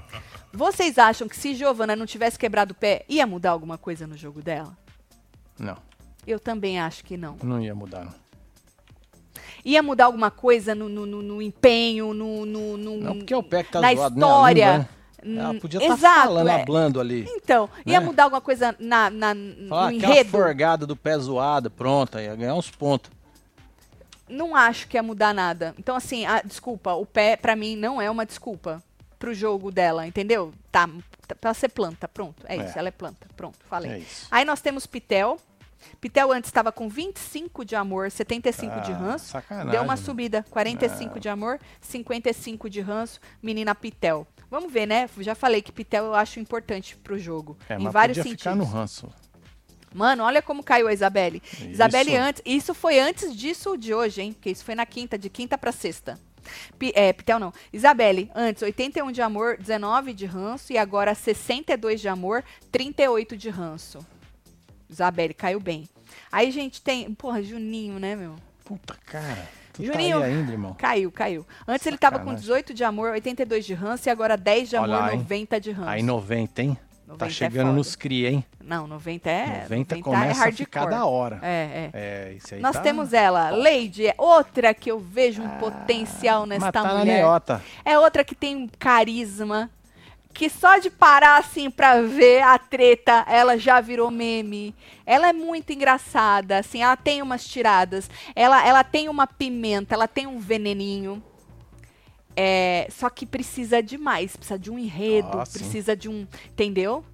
[0.52, 4.16] vocês acham que se Giovana não tivesse quebrado o pé, ia mudar alguma coisa no
[4.16, 4.76] jogo dela?
[5.58, 5.76] Não,
[6.26, 7.36] Eu também acho que não.
[7.42, 8.14] não ia mudar, não.
[9.64, 13.36] Ia mudar alguma coisa no, no- no- no empenho, no, no, no- Não, porque é
[13.36, 14.26] o pé que tá na zoado, né?
[14.26, 14.64] História.
[14.72, 14.88] língua, né?
[15.40, 16.62] Ela Hum, podia estar exato, falando, é.
[16.62, 17.24] hablando ali.
[17.30, 18.04] Então, ia Né?
[18.06, 20.30] mudar alguma coisa na, na, no Falar aquela enredo?
[20.30, 23.08] forgada do pé zoado, pronto, ia ganhar uns pontos.
[24.28, 25.74] Não acho que ia mudar nada.
[25.78, 28.82] Então, assim, a- desculpa, o pé, pra mim, não é uma desculpa
[29.18, 30.52] pro jogo dela, entendeu?
[30.72, 30.88] Tá,
[31.28, 32.42] tá pra ser planta, pronto.
[32.48, 32.64] É, É.
[32.66, 33.90] isso, ela é planta, pronto, falei.
[33.92, 34.02] É.
[34.30, 35.38] Aí nós temos Pitel.
[36.00, 39.26] Pitel antes estava com 25 de amor, 75 de Ah, ranço.
[39.26, 44.26] sacanagem, Deu uma subida, 45 de amor, 55 de ranço, menina Pitel.
[44.50, 45.08] Vamos ver, né?
[45.18, 47.56] Já falei que Pitel eu acho importante pro jogo.
[47.68, 48.42] É, em mas vários podia sentidos.
[48.42, 49.08] ficar no ranço.
[49.94, 51.42] Mano, olha como caiu a Isabelle.
[51.68, 52.20] Isabelle Isso.
[52.22, 52.42] antes.
[52.46, 54.32] Isso foi antes disso de hoje, hein?
[54.32, 56.18] Porque isso foi na quinta, de quinta pra sexta.
[56.78, 57.52] Pi- é, Pitel não.
[57.72, 60.72] Isabelle, antes 81 de amor, 19 de ranço.
[60.72, 63.98] E agora 62 de amor, 38 de ranço.
[64.92, 65.88] Isabelle, caiu bem.
[66.30, 67.12] Aí, gente, tem.
[67.14, 68.36] Porra, Juninho, né, meu?
[68.64, 69.48] Puta, cara.
[69.72, 70.18] Tu Juninho.
[70.20, 70.74] tá ainda, irmão.
[70.74, 71.46] Caiu, caiu.
[71.66, 72.42] Antes ele tava com Sacanagem.
[72.42, 74.08] 18 de amor, 82 de ranço.
[74.08, 75.18] E agora 10 de Olha amor, lá, hein?
[75.20, 75.88] 90 de ranço.
[75.88, 76.78] Aí 90, hein?
[77.06, 77.76] 90 Tá é chegando foda.
[77.78, 78.44] nos cria, hein?
[78.62, 79.62] Não, 90 é.
[79.62, 80.56] 90 é começa a hardcore.
[80.64, 81.38] ficar da hora.
[81.42, 82.30] É, é.
[82.30, 82.80] É, isso aí Nós tá...
[82.82, 87.18] temos ela, Lady, é outra que eu vejo um potencial nesta Mas tá na mulher.
[87.18, 87.62] neota.
[87.84, 89.70] É outra que tem um carisma,
[90.32, 94.74] que só de parar assim pra ver a treta, ela já virou meme.
[95.04, 100.08] Ela é muito engraçada, assim, ela tem umas tiradas, ela, ela tem uma pimenta, ela
[100.08, 101.22] tem um veneninho.
[102.34, 107.04] É, só que precisa de mais, precisa de um enredo, Ah, precisa de um, entendeu?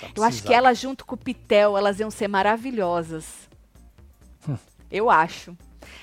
[0.00, 3.48] Tá Eu acho que ela junto com o Pitel, elas iam ser maravilhosas.
[4.48, 4.56] Hum.
[4.90, 5.56] Eu acho.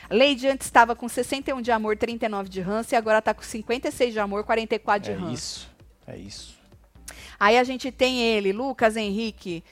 [0.10, 4.12] Lady antes estava com 61 de amor, 39 de ranço, e agora tá com 56
[4.12, 5.34] de amor, 44 de É ranço.
[5.34, 5.71] isso.
[6.08, 6.60] É isso.
[7.40, 9.64] Aí a gente tem ele, Lucas Henrique.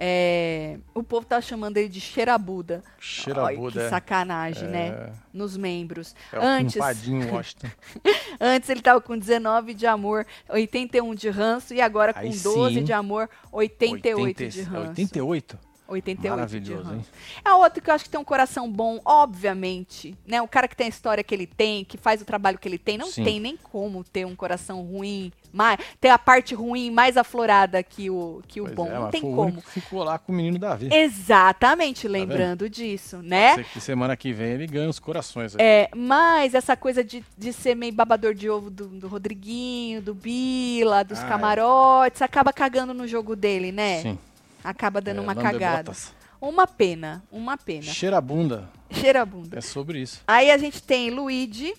[0.00, 2.84] É, o povo tá chamando ele de cheirabuda.
[3.00, 3.88] Cheirabuda, que é.
[3.88, 4.70] sacanagem, É.
[4.70, 5.12] né?
[5.32, 6.14] Nos membros.
[6.32, 7.42] É Antes, Washington.
[8.40, 12.74] antes ele tava com 19 de amor, 81 de ranço, e agora com Aí 12
[12.74, 12.84] sim.
[12.84, 14.88] de amor, 88 80 de ranço.
[14.90, 15.58] 88?
[15.88, 17.04] 88 de Maravilhoso, hein?
[17.44, 20.40] É outro que eu acho que tem um coração bom, obviamente, né?
[20.42, 22.78] O cara que tem a história que ele tem, que faz o trabalho que ele
[22.78, 23.24] tem, não Sim.
[23.24, 28.10] tem nem como ter um coração ruim, mais, ter a parte ruim mais aflorada que
[28.10, 28.86] o, que o Pois bom.
[28.86, 29.60] é, não tem como.
[29.62, 30.88] ficou lá com o menino Davi.
[30.92, 33.54] Exatamente, lembrando disso, né?
[33.54, 35.54] Sei que semana que vem ele ganha os corações.
[35.56, 35.62] aí.
[35.64, 40.14] É, mas essa coisa de, de ser meio babador de ovo do, do Rodriguinho, do
[40.14, 41.28] Bila, dos Ah, é.
[41.28, 44.02] camarotes, acaba cagando no jogo dele, né?
[44.02, 44.18] Sim.
[44.62, 45.92] Acaba dando É, uma cagada.
[46.40, 47.82] Uma pena, uma pena.
[47.82, 48.70] Cheira a bunda.
[48.90, 49.58] Cheira a bunda.
[49.58, 50.22] É sobre isso.
[50.26, 51.74] Aí a gente tem Luigi,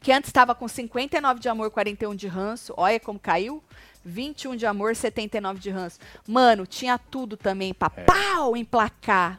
[0.00, 2.72] que antes estava com 59 de amor, 41 de ranço.
[2.76, 3.62] Olha como caiu.
[4.02, 5.98] 21 de amor, 79 de ranço.
[6.26, 8.04] Mano, tinha tudo também pra É.
[8.04, 9.38] pau emplacar.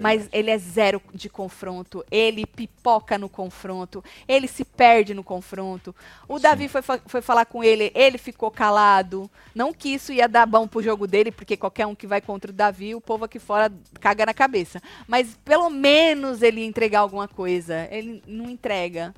[0.00, 2.04] Mas ele é zero de confronto.
[2.10, 4.02] Ele pipoca no confronto.
[4.26, 5.94] Ele se perde no confronto.
[6.28, 9.30] O Davi foi, foi falar com ele, ele ficou calado.
[9.54, 12.50] Não que isso ia dar bom pro jogo dele, porque qualquer um que vai contra
[12.50, 14.80] o Davi, o povo aqui fora caga na cabeça.
[15.06, 17.88] Mas pelo menos ele ia entregar alguma coisa.
[17.90, 19.14] Ele não entrega.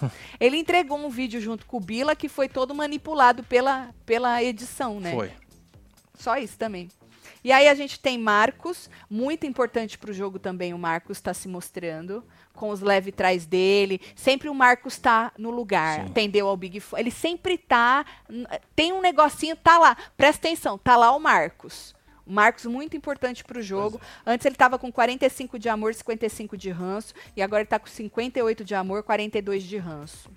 [0.38, 5.00] ele entregou um vídeo junto com o Bila que foi todo manipulado pela, pela edição,
[5.00, 5.12] né?
[5.12, 5.32] Foi.
[6.18, 6.88] Só isso também.
[7.44, 11.48] E aí a gente tem Marcos, muito importante pro jogo também o Marcos está se
[11.48, 14.00] mostrando, com os leve trás dele.
[14.16, 16.06] Sempre o Marcos tá no lugar, Sim.
[16.10, 18.04] atendeu ao Big Fo- Ele sempre tá.
[18.74, 19.96] Tem um negocinho, tá lá.
[20.16, 21.94] Presta atenção, tá lá o Marcos.
[22.26, 23.98] O Marcos muito importante pro jogo.
[24.26, 24.32] é.
[24.32, 27.14] Antes ele tava com 45 de amor, 55 de ranço.
[27.34, 30.30] E agora ele tá com 58 de amor, 42 de ranço.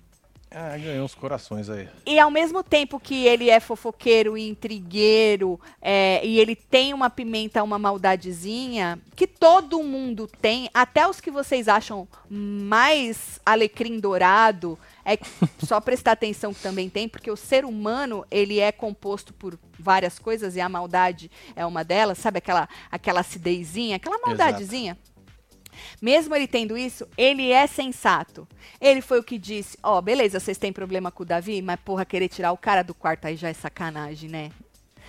[0.54, 1.88] Ah, ganhou uns corações aí.
[2.04, 7.08] E ao mesmo tempo que ele é fofoqueiro e intrigueiro, é, e ele tem uma
[7.08, 14.78] pimenta, uma maldadezinha, que todo mundo tem, até os que vocês acham mais alecrim dourado,
[15.04, 15.18] é
[15.64, 20.18] só prestar atenção que também tem, porque o ser humano, ele é composto por várias
[20.18, 24.98] coisas, e a maldade é uma delas, sabe aquela, aquela acidezinha, aquela maldadezinha?
[26.00, 28.46] Mesmo ele tendo isso, ele é sensato.
[28.80, 32.04] Ele foi o que disse: Ó, beleza, vocês têm problema com o Davi, mas porra,
[32.04, 34.50] querer tirar o cara do quarto aí já é sacanagem, né?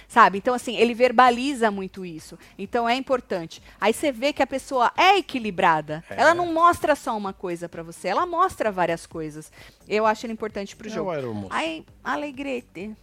[0.08, 0.38] Sabe?
[0.38, 2.38] Então, assim, ele verbaliza muito isso.
[2.58, 3.64] Então é importante.
[3.82, 6.04] Aí você vê que a pessoa é equilibrada.
[6.10, 6.22] É.
[6.22, 9.52] Ela não mostra só uma coisa pra você, ela mostra várias coisas.
[9.88, 11.12] Eu acho ele importante pro É jogo.
[11.50, 12.96] Aí, Alegrete.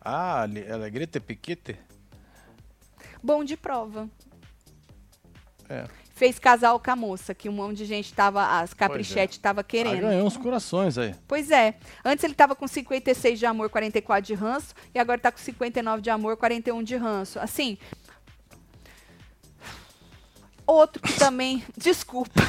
[0.00, 1.76] Ah, Ale- Alegrete Piquete?
[3.22, 4.08] Bom de prova.
[5.68, 5.86] É.
[6.18, 8.58] Fez casal com a moça, que um monte de gente tava.
[8.58, 10.00] As caprichete tava Ah, querendo.
[10.00, 11.14] ganhou uns corações aí.
[11.28, 11.76] Pois é.
[12.04, 14.74] Antes ele tava com 56 de amor, 44 de ranço.
[14.92, 17.38] E agora tá com 59 de amor, 41 de ranço.
[17.38, 17.78] Assim.
[20.66, 21.62] Outro que também.
[21.78, 22.42] Desculpa.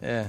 [0.00, 0.26] É.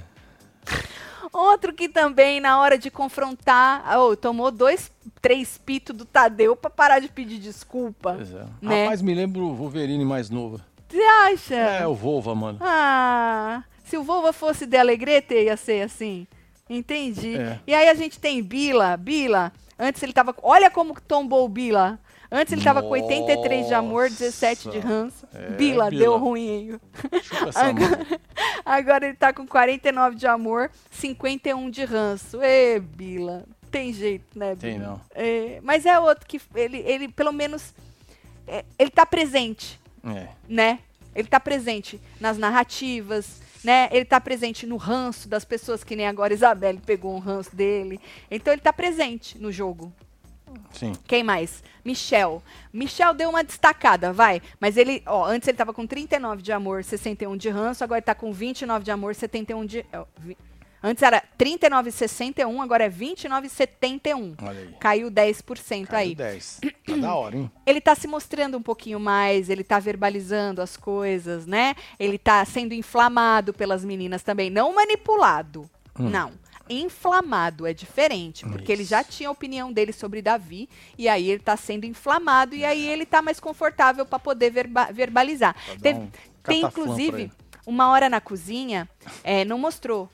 [1.34, 3.97] Outro que também, na hora de confrontar.
[3.99, 8.14] Oh, tomou dois, três pitos do Tadeu pra parar de pedir desculpa.
[8.14, 8.45] Pois é.
[8.62, 8.84] Né?
[8.84, 10.62] Rapaz, me lembra o Wolverine mais novo.
[10.94, 11.56] Você acha?
[11.56, 12.60] É, o Volva, mano.
[12.62, 16.28] Ah, se o Volva fosse de Alegrete, ia ser assim.
[16.70, 17.36] Entendi.
[17.36, 17.60] É.
[17.66, 18.96] E aí a gente tem Bila.
[18.96, 20.36] Bila, antes ele tava.
[20.44, 22.00] Olha como tombou o Bila.
[22.32, 25.28] Antes ele tava com 83 de amor, 17 de ranço.
[25.34, 26.04] É, Bila, Bila.
[26.04, 26.80] deu ruim, mão.
[28.66, 32.39] Agora ele tá com 49 de amor, 51 de ranço.
[32.41, 33.46] Ê, Bila.
[33.72, 34.60] Tem jeito, né, Bila?
[34.60, 35.02] Tem não.
[35.16, 37.74] É, mas é outro que ele, ele pelo menos.
[38.48, 40.28] é, ele tá presente É.
[40.47, 40.80] né?
[41.16, 43.88] Ele tá presente nas narrativas, né?
[43.91, 47.99] Ele tá presente no ranço das pessoas, que nem agora Isabelle pegou um ranço dele.
[48.30, 49.93] Então ele tá presente no jogo.
[50.72, 50.93] Sim.
[51.08, 51.64] Quem mais?
[51.84, 52.41] Michel.
[52.72, 54.41] Michel deu uma destacada, vai.
[54.60, 58.06] Mas ele, ó, antes ele tava com 39 de amor, 61 de ranço, agora ele
[58.06, 59.86] tá com 29 de amor, 71 de.
[59.93, 60.06] ó,
[60.86, 64.36] Antes era 39,61, agora é 29,71.
[64.41, 64.75] Olha aí.
[64.79, 66.15] Caiu 10% Caiu aí.
[66.15, 66.59] 10.
[66.86, 67.51] Tá da hora, hein?
[67.65, 71.75] ele tá se mostrando um pouquinho mais, ele tá verbalizando as coisas, né?
[71.97, 75.67] Ele tá sendo inflamado pelas meninas também, não manipulado.
[75.97, 76.31] Não.
[76.69, 79.11] Inflamado é diferente, porque ele já Isso.
[79.11, 80.67] tinha a opinião dele sobre Davi
[80.97, 84.89] e aí ele tá sendo inflamado e aí ele tá mais confortável para poder verba-
[84.91, 85.55] verbalizar.
[85.67, 86.09] Dar Teve- um
[86.43, 87.31] tem inclusive
[87.65, 88.89] uma hora na cozinha,
[89.23, 90.09] é, não mostrou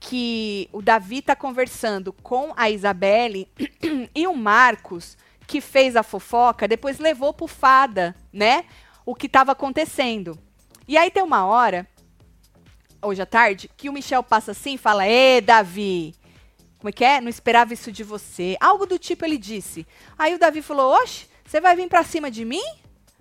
[0.00, 3.48] que o Davi tá conversando com a Isabelle
[4.14, 8.64] e o Marcos, que fez a fofoca, depois levou pro Fada, né?
[9.04, 10.38] O que tava acontecendo.
[10.86, 11.86] E aí tem uma hora,
[13.02, 16.14] hoje à tarde, que o Michel passa assim e fala: Ê, Davi,
[16.78, 17.20] como é que é?
[17.20, 18.56] Não esperava isso de você.
[18.60, 19.86] Algo do tipo ele disse.
[20.18, 22.62] Aí o Davi falou: Oxe, você vai vir pra cima de mim?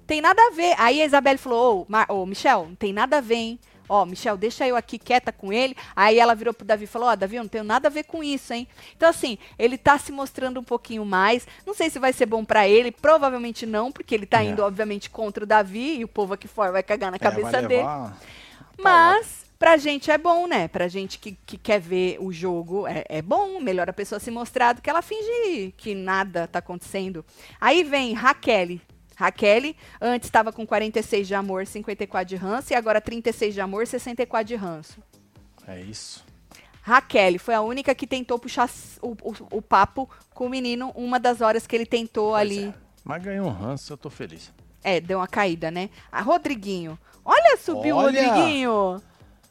[0.07, 0.73] tem nada a ver.
[0.77, 3.59] Aí a Isabelle falou, ô, ô, Michel, não tem nada a ver, hein?
[3.89, 5.75] Ó, Michel, deixa eu aqui quieta com ele.
[5.95, 8.03] Aí ela virou pro Davi e falou, ó, Davi, eu não tenho nada a ver
[8.03, 8.67] com isso, hein?
[8.95, 11.47] Então, assim, ele tá se mostrando um pouquinho mais.
[11.65, 14.47] Não sei se vai ser bom pra ele, provavelmente não, porque ele tá É.
[14.47, 17.61] indo, obviamente, contra o Davi e o povo aqui fora vai cagar na É, cabeça
[17.61, 17.77] dele.
[17.77, 18.17] levar-
[18.77, 20.67] Mas pra gente é bom, né?
[20.67, 23.59] Pra gente que, que quer ver o jogo, é, é bom.
[23.59, 27.25] Melhor a pessoa se mostrar do que ela fingir que nada tá acontecendo.
[27.59, 28.79] Aí vem Raquel.
[29.19, 33.87] Raquel, antes estava com 46 de amor, 54 de ranço, e agora 36 de amor,
[33.87, 35.01] 64 de ranço.
[35.67, 36.23] É isso.
[36.83, 38.69] Raquel foi a única que tentou puxar
[39.01, 42.65] o, o- o papo com o menino uma das horas que ele tentou Pois ali.
[42.67, 42.73] é.
[43.03, 44.53] Mas ganhou um ranço, eu tô feliz.
[44.83, 45.89] É, deu uma caída, né?
[46.11, 46.97] A Rodriguinho.
[47.25, 48.21] Olha, subiu Olha!
[48.21, 49.01] o Rodriguinho.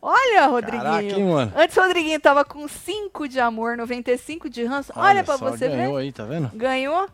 [0.01, 0.83] Olha, Rodriguinho.
[0.85, 1.53] Caraca, hein, mano?
[1.57, 4.93] Antes o Rodriguinho tava com 5 de amor, 95 de ranço.
[4.95, 6.03] Olha, pra só, você ganhou ver.
[6.03, 6.49] aí, tá vendo?
[6.55, 7.09] Ganhou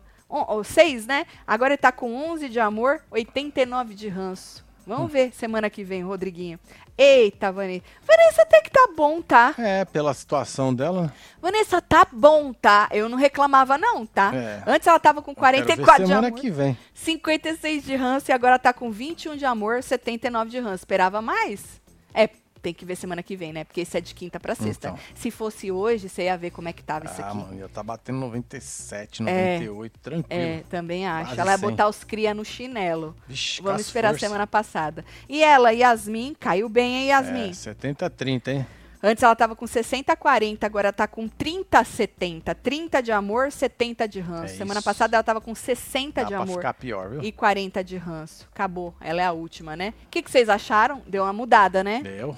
[0.63, 1.25] 6, né?
[1.45, 4.63] Agora ele tá com 11 de amor, 89 de ranço.
[4.85, 6.59] Vamos ver semana que vem, Rodriguinho.
[6.97, 7.83] Eita, Vanessa.
[8.05, 9.55] Vanessa até que tá bom, tá?
[9.57, 11.11] É, pela situação dela.
[11.41, 12.89] Vanessa tá bom, tá?
[12.91, 14.31] Eu não reclamava não, tá?
[14.35, 14.61] É.
[14.67, 16.39] Antes ela tava com Eu quero ver 44 de semana amor.
[16.39, 16.77] que vem.
[16.93, 20.75] 56 de ranço e agora tá com 21 de amor, 79 de ranço.
[20.83, 21.81] Esperava mais?
[22.13, 22.29] É,
[22.63, 23.63] tem que ver semana que vem, né?
[23.65, 24.87] Porque esse é de quinta pra sexta.
[24.87, 24.99] Então.
[25.13, 27.37] Se fosse hoje, você ia ver como é que tava isso Ah, aqui.
[27.37, 29.59] mano, já tá batendo 97, É.
[29.59, 30.41] 98, tranquilo.
[30.41, 31.25] É, também acho.
[31.31, 31.69] Quase ela ia 100.
[31.69, 33.15] botar os cria no chinelo.
[33.27, 35.03] Vixe, Vamos esperar a semana passada.
[35.27, 37.49] E ela, Yasmin, caiu bem, hein, Yasmin?
[37.49, 38.65] É, 70 30, hein?
[39.05, 42.55] Antes ela tava com 60 40, agora tá com 30 70.
[42.55, 44.53] 30 de amor, 70 de ranço.
[44.53, 44.85] É Semana isso.
[44.85, 46.55] passada ela tava com 60 Dá de amor.
[46.55, 47.21] ficar pior, viu?
[47.21, 48.47] e 40 de ranço.
[48.53, 48.95] Acabou.
[49.01, 49.93] Ela é a última, né?
[50.05, 51.01] O que, que vocês acharam?
[51.05, 51.99] Deu uma mudada, né?
[52.01, 52.37] Deu.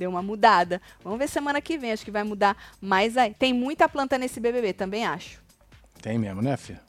[0.00, 0.80] Deu uma mudada.
[1.04, 1.92] Vamos ver semana que vem.
[1.92, 3.34] Acho que vai mudar mais aí.
[3.34, 5.42] Tem muita planta nesse BBB, também acho.
[6.00, 6.80] Tem mesmo, né, filho?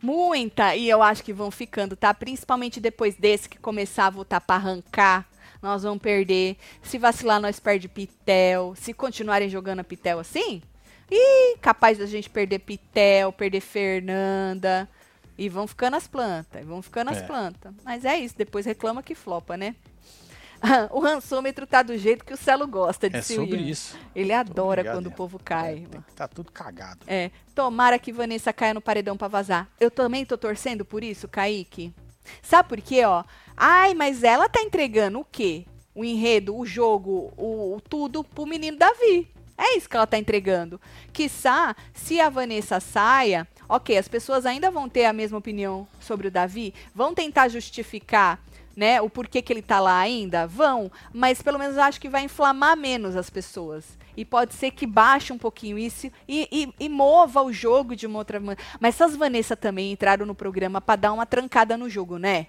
[0.00, 0.74] Muita.
[0.74, 2.14] E eu acho que vão ficando, tá?
[2.14, 5.28] Principalmente depois desse que começar a voltar pra arrancar.
[5.60, 6.56] Nós vamos perder.
[6.82, 8.72] Se vacilar, nós perde Pitel.
[8.74, 10.62] Se continuarem jogando a Pitel assim,
[11.10, 14.88] ih, capaz da gente perder Pitel, perder Fernanda.
[15.36, 16.62] E vão ficando as plantas.
[16.62, 17.22] E vão ficando as É.
[17.26, 17.74] plantas.
[17.84, 18.34] Mas é isso.
[18.38, 19.74] Depois reclama que flopa, né?
[20.90, 23.70] o rançômetro tá do jeito que o Celo gosta, É disse o sobre Ian.
[23.70, 23.98] isso.
[24.14, 25.84] Ele adora ligado, quando o povo cai.
[25.84, 27.00] É, tem que tá tudo cagado.
[27.06, 29.68] É, tomara que Vanessa caia no paredão pra vazar.
[29.80, 31.92] Eu também tô torcendo por isso, Kaique.
[32.40, 33.24] Sabe por quê, ó?
[33.56, 35.66] Ai, mas ela tá entregando o quê?
[35.94, 39.28] O enredo, o jogo, o, o tudo pro menino Davi.
[39.58, 40.80] É isso que ela tá entregando.
[41.12, 46.28] Quiçá, se a Vanessa saia, ok, as pessoas ainda vão ter a mesma opinião sobre
[46.28, 48.40] o Davi, vão tentar justificar,
[48.76, 52.08] né, o porquê que ele tá lá ainda, vão, mas pelo menos eu acho que
[52.08, 53.84] vai inflamar menos as pessoas.
[54.16, 58.06] E pode ser que baixe um pouquinho isso e, e- e mova o jogo de
[58.06, 58.60] uma outra maneira.
[58.78, 62.46] Mas essas Vanessa também entraram no programa pra dar uma trancada no jogo, né?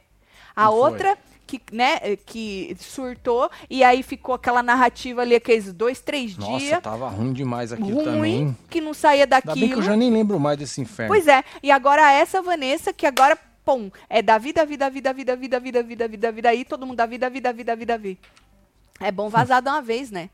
[0.56, 0.80] A Não foi.
[0.82, 1.18] outra
[1.48, 6.82] que, né, que surtou e aí ficou aquela narrativa ali, aqueles dois, três Nossa, dias
[6.82, 8.58] tava ruim demais aquilo ruim, também.
[8.70, 9.80] que não saía Ainda bem que daquilo.
[9.80, 11.14] eu já nem lembro mais desse inferno.
[11.14, 15.36] Pois é, e agora essa Vanessa, que agora, pum, é da vida, vida, vida, vida,
[15.36, 18.20] vida, vida, vida, vida, vida, aí todo mundo da vida, vida, vida, vida, vida.
[19.00, 20.30] É bom vazar de uma vez, né?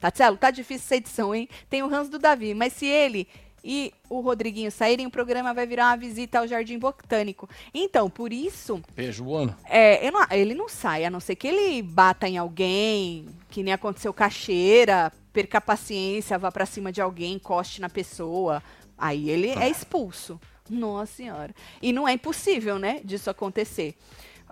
[0.00, 1.48] Tatielo, tá difícil essa edição, hein?
[1.70, 3.28] Tem o Hans do Davi, mas se ele
[3.64, 7.48] e o Rodriguinho saírem, o programa vai virar uma visita ao Jardim Botânico.
[7.72, 9.54] Então, por isso, Beijo, ano.
[9.64, 13.72] é, não- ele não sai, a não ser que ele bata em alguém, que nem
[13.72, 18.60] aconteceu com a cheira, perca a paciência, vá pra cima de alguém, encoste na pessoa.
[18.98, 20.40] Aí ele é expulso.
[20.72, 21.54] Nossa senhora.
[21.80, 23.94] E não é impossível, né, disso acontecer.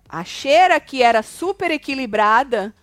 [0.08, 2.74] A cheira, que era super equilibrada,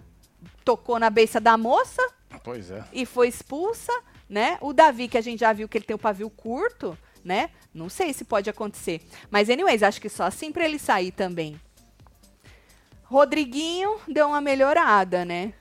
[0.65, 2.01] tocou na beça da moça
[2.43, 2.83] Pois é.
[2.93, 3.91] e foi expulsa,
[4.29, 4.57] né?
[4.61, 7.49] O Davi, que a gente já viu que ele tem o pavio curto, né?
[7.73, 9.01] Não sei se pode acontecer.
[9.29, 11.59] Mas, anyways, acho que só assim pra ele sair também.
[13.03, 15.53] Rodriguinho deu uma melhorada, né?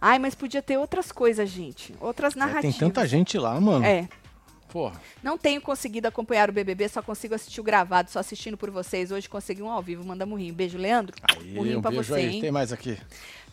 [0.00, 1.94] Ai, mas podia ter outras coisas, gente.
[2.00, 2.76] Outras É, tem narrativas.
[2.76, 3.84] tanta gente lá, mano.
[3.84, 4.06] É,
[4.74, 5.00] Porra.
[5.22, 9.12] não tenho conseguido acompanhar o BBB, só consigo assistir o gravado, só assistindo por vocês.
[9.12, 10.52] Hoje consegui um ao vivo, manda murrinho.
[10.52, 11.14] Beijo, Leandro.
[11.30, 12.34] Aí, Murrinho um pra beijo você, aí.
[12.34, 12.40] hein?
[12.40, 12.98] Tem mais aqui.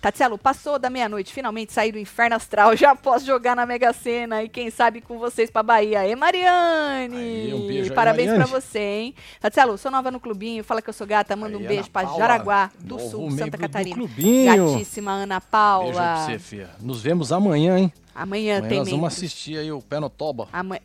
[0.01, 4.41] Tatielo, passou da meia-noite, finalmente saí do inferno astral, já posso jogar na Mega Sena
[4.43, 6.07] e quem sabe com vocês pra Bahia.
[6.07, 7.15] E Mariane!
[7.15, 8.49] Aí, um beijo aí, Parabéns Mariane.
[8.49, 9.15] pra você, hein?
[9.39, 11.89] Tatielo, sou nova no clubinho, fala que eu sou gata, manda um Aí, beijo Ana
[11.91, 13.95] pra Paula, Jaraguá, do Sul, Santa Catarina.
[13.95, 14.73] clubinho.
[14.73, 15.93] Gatíssima Ana Beijo aí Paula.
[15.93, 16.69] pra você, filha.
[16.81, 17.93] Nos vemos amanhã, hein?
[18.15, 19.17] Amanhã, Amanhã tem nós vamos membros.
[19.17, 20.47] assistir aí o Pé no Toba.
[20.51, 20.81] Amanhã...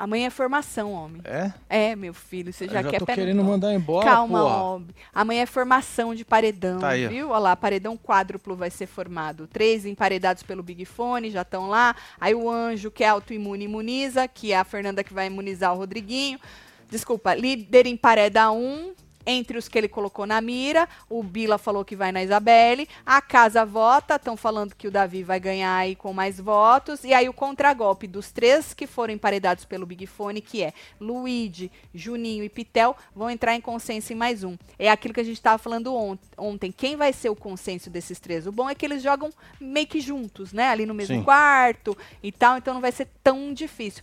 [0.00, 1.20] Amanhã é formação, homem.
[1.26, 1.52] É?
[1.68, 4.56] É, meu filho, você já, já quer tô no querendo mandar embora, Calma, porra.
[4.62, 4.88] homem.
[5.12, 7.28] Amanhã é formação de paredão, Tá aí, viu?
[7.28, 9.46] Olha lá, paredão quádruplo vai ser formado.
[9.46, 11.94] Três emparedados pelo Big Fone, já estão lá.
[12.18, 15.76] Aí o Anjo, que é autoimune, imuniza, que é a Fernanda que vai imunizar o
[15.76, 16.40] Rodriguinho.
[16.88, 18.94] Desculpa, líder empareda um,
[19.26, 23.20] entre os que ele colocou na mira, o Bila falou que vai na Isabelle, a
[23.20, 27.28] casa vota, estão falando que o Davi vai ganhar aí com mais votos, e aí
[27.28, 32.48] o contragolpe dos três que foram emparedados pelo Big Fone, que é Luigi, Juninho e
[32.48, 34.56] Pitel, vão entrar em consenso em mais um.
[34.78, 36.72] É aquilo que a gente estava falando ont ontem.
[36.72, 38.46] Quem vai ser o consenso desses três?
[38.46, 40.68] O bom é que eles jogam meio que juntos, né?
[40.68, 41.22] Ali no mesmo Sim.
[41.22, 44.02] quarto e tal, então não vai ser tão difícil.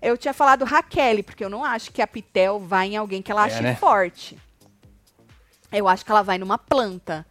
[0.00, 3.30] Eu tinha falado Raquel, porque eu não acho que a Pitel vai em alguém que
[3.32, 3.74] ela É, ache né?
[3.74, 4.38] forte.
[5.72, 7.26] Eu acho que ela vai numa planta.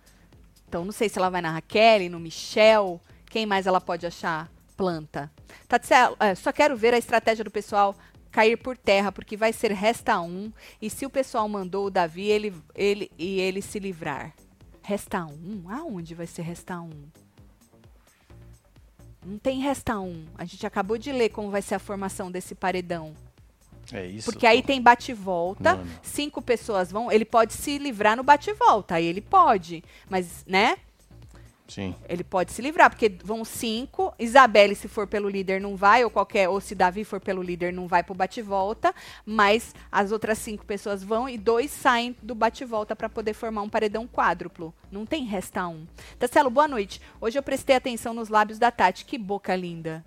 [0.67, 2.99] Então não sei se ela vai na Raquel, no Michel.
[3.29, 5.31] Quem mais ela pode achar planta?
[5.67, 7.95] Tatselo, é, só quero ver a estratégia do pessoal
[8.31, 10.51] cair por terra, porque vai ser resta um.
[10.81, 14.33] E se o pessoal mandou o Davi, ele, ele e ele se livrar.
[14.81, 15.63] Resta um?
[15.69, 17.05] Aonde vai ser resta um?
[19.25, 20.23] Não tem resta um.
[20.37, 23.13] A gente acabou de ler como vai ser a formação desse paredão.
[23.91, 24.31] É isso.
[24.31, 27.11] Porque aí tem bate-volta, cinco pessoas vão.
[27.11, 29.83] Ele pode se livrar no bate-volta, aí ele pode.
[30.09, 30.77] Mas, né?
[31.67, 31.95] Sim.
[32.07, 34.13] Ele pode se livrar, porque vão cinco.
[34.19, 37.73] Isabelle, se for pelo líder, não vai, ou qualquer, ou se Davi for pelo líder,
[37.73, 38.93] não vai pro bate-volta.
[39.25, 43.69] Mas as outras cinco pessoas vão e dois saem do bate-volta para poder formar um
[43.69, 44.73] paredão quádruplo.
[44.91, 45.87] Não tem resta um.
[46.19, 47.01] Tacelo, boa noite.
[47.19, 49.05] Hoje eu prestei atenção nos lábios da Tati.
[49.05, 50.05] Que boca linda.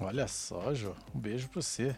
[0.00, 0.92] Olha só, Jô.
[1.14, 1.96] Um beijo pra você.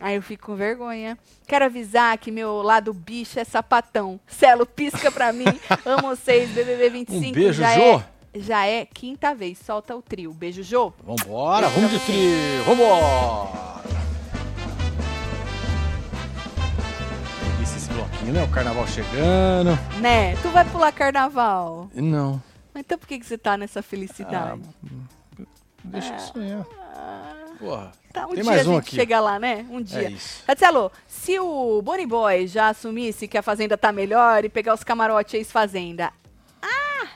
[0.00, 1.18] Aí eu fico com vergonha.
[1.46, 4.18] Quero avisar que meu lado bicho é sapatão.
[4.26, 5.44] Celo, pisca pra mim.
[5.84, 7.28] Amo vocês, BBB 25.
[7.28, 7.82] Um beijo, já Jô.
[7.82, 8.04] É,
[8.40, 9.58] já é quinta vez.
[9.58, 10.32] Solta o trio.
[10.32, 10.92] Beijo, Jô.
[11.04, 12.64] Vambora, vamos de trio.
[12.64, 13.80] Vambora.
[17.52, 18.42] Delícia esse bloquinho, né?
[18.42, 19.78] O carnaval chegando.
[20.00, 20.34] Né?
[20.36, 21.90] Tu vai pular carnaval.
[21.94, 22.42] Não.
[22.72, 24.62] Mas Então por que, que você tá nessa felicidade?
[25.84, 26.66] Deixa eu sonhar.
[27.58, 27.92] Porra.
[28.12, 28.96] tá, um tem dia mais a um gente aqui.
[28.96, 29.66] chega lá, né?
[29.70, 30.08] Um dia.
[30.08, 30.42] É isso.
[30.46, 34.82] Tatielo, se o Bonnie Boy já assumisse que a Fazenda tá melhor e pegar os
[34.82, 36.10] camarotes ex-Fazenda,
[36.62, 37.08] ah!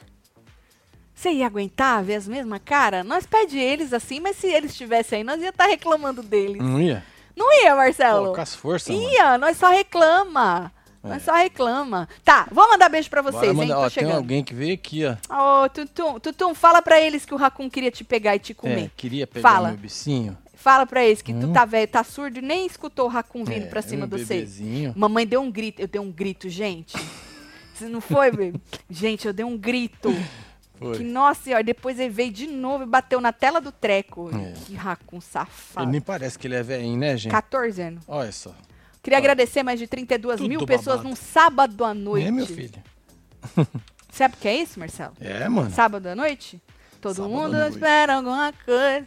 [1.15, 3.07] Você ia aguentar ver as mesmas caras?
[3.07, 6.59] Nós pede eles assim, mas se eles estivessem aí, nós ia estar reclamando deles.
[6.61, 7.03] Não ia?
[7.35, 8.35] Não ia, Marcelo?
[8.35, 9.11] Com as forças, mano.
[9.11, 10.71] Ia, nós só reclama.
[11.05, 12.09] Nós só reclama.
[12.25, 13.73] Tá, vou mandar beijo pra vocês, Bora hein?
[13.73, 15.65] Tô ó, tem alguém que veio aqui, ó.
[15.65, 18.55] Ô, Tutum, Tutum, fala pra eles que o Raccoon queria te pegar e te É,
[18.55, 18.91] comer.
[18.97, 19.69] queria pegar Fala.
[19.69, 20.37] meu bicinho.
[20.55, 23.65] Fala pra eles que tu tá velho, tá surdo e nem escutou o Raccoon vindo
[23.65, 24.49] É, pra cima meu do você.
[24.97, 25.83] Mamãe deu um grito.
[25.83, 26.97] Eu dei um grito, gente.
[27.75, 28.59] Você não foi, bebê?
[28.89, 30.15] gente, eu dei um grito.
[30.79, 30.97] Foi.
[30.97, 34.31] Que, nossa senhora, depois ele veio de novo e bateu na tela do treco.
[34.33, 34.53] É.
[34.65, 35.85] Que Raccoon safado.
[35.85, 37.33] Ele nem parece que ele é velhinho, né, gente?
[37.33, 38.05] 14 anos.
[38.07, 38.55] Olha só.
[39.05, 41.09] Queria agradecer mais de 32 Tudo mil pessoas babado.
[41.11, 42.27] num sábado à noite.
[42.27, 42.83] É, meu filho.
[44.11, 45.13] Sabe o que é isso, Marcelo?
[45.21, 45.71] É, mano.
[45.71, 46.61] Sábado à noite?
[47.01, 49.07] Todo Sábado mundo espera alguma coisa.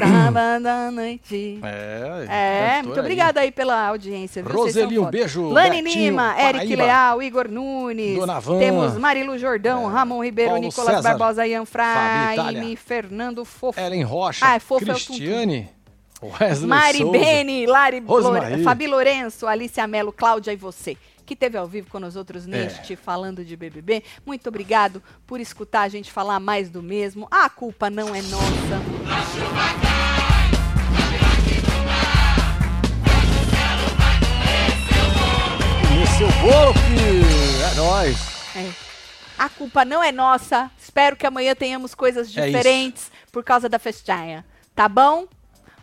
[0.00, 1.60] sábado à noite.
[1.62, 3.00] É, É, cantora muito aí.
[3.00, 4.42] obrigada aí pela audiência.
[4.42, 4.52] Viu?
[4.52, 5.48] Roseli, um beijo.
[5.48, 6.74] Lani Betinho, Lima, Eric.
[6.74, 8.18] Leal, Igor Nunes.
[8.18, 8.58] Dona Van.
[8.58, 11.64] Temos Marilu Jordão, Ramon Ribeiro, Paulo Nicolas César, Barbosa, Ian.
[11.64, 13.78] Fraime, Fernando Fofo.
[13.78, 15.68] Ellen Rocha, Ah, é fofo é o Cristiane,
[16.22, 17.12] Wesley Mari Souza.
[17.18, 18.00] Bene, Lari.
[18.00, 22.44] Lore- Fabi Lourenço, Alicia Melo, Cláudia e você, que teve ao vivo com nós outros
[22.46, 22.48] É.
[22.48, 24.02] neste Falando de BBB.
[24.26, 27.26] Muito obrigado por escutar a gente falar mais do mesmo.
[27.30, 28.80] A culpa não é nossa.
[35.98, 37.64] Nesse o bolo, filho.
[37.70, 38.16] É nóis.
[38.56, 38.70] É.
[39.38, 40.70] A culpa não é nossa.
[40.80, 44.44] Espero que amanhã tenhamos coisas É diferentes por causa da festinha.
[44.74, 45.26] Tá bom?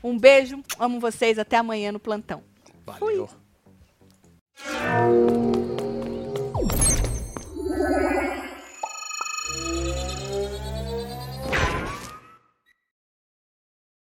[0.08, 2.42] Um beijo, amo vocês, até amanhã no plantão.
[2.86, 3.28] Valeu.
[3.28, 3.38] Fui.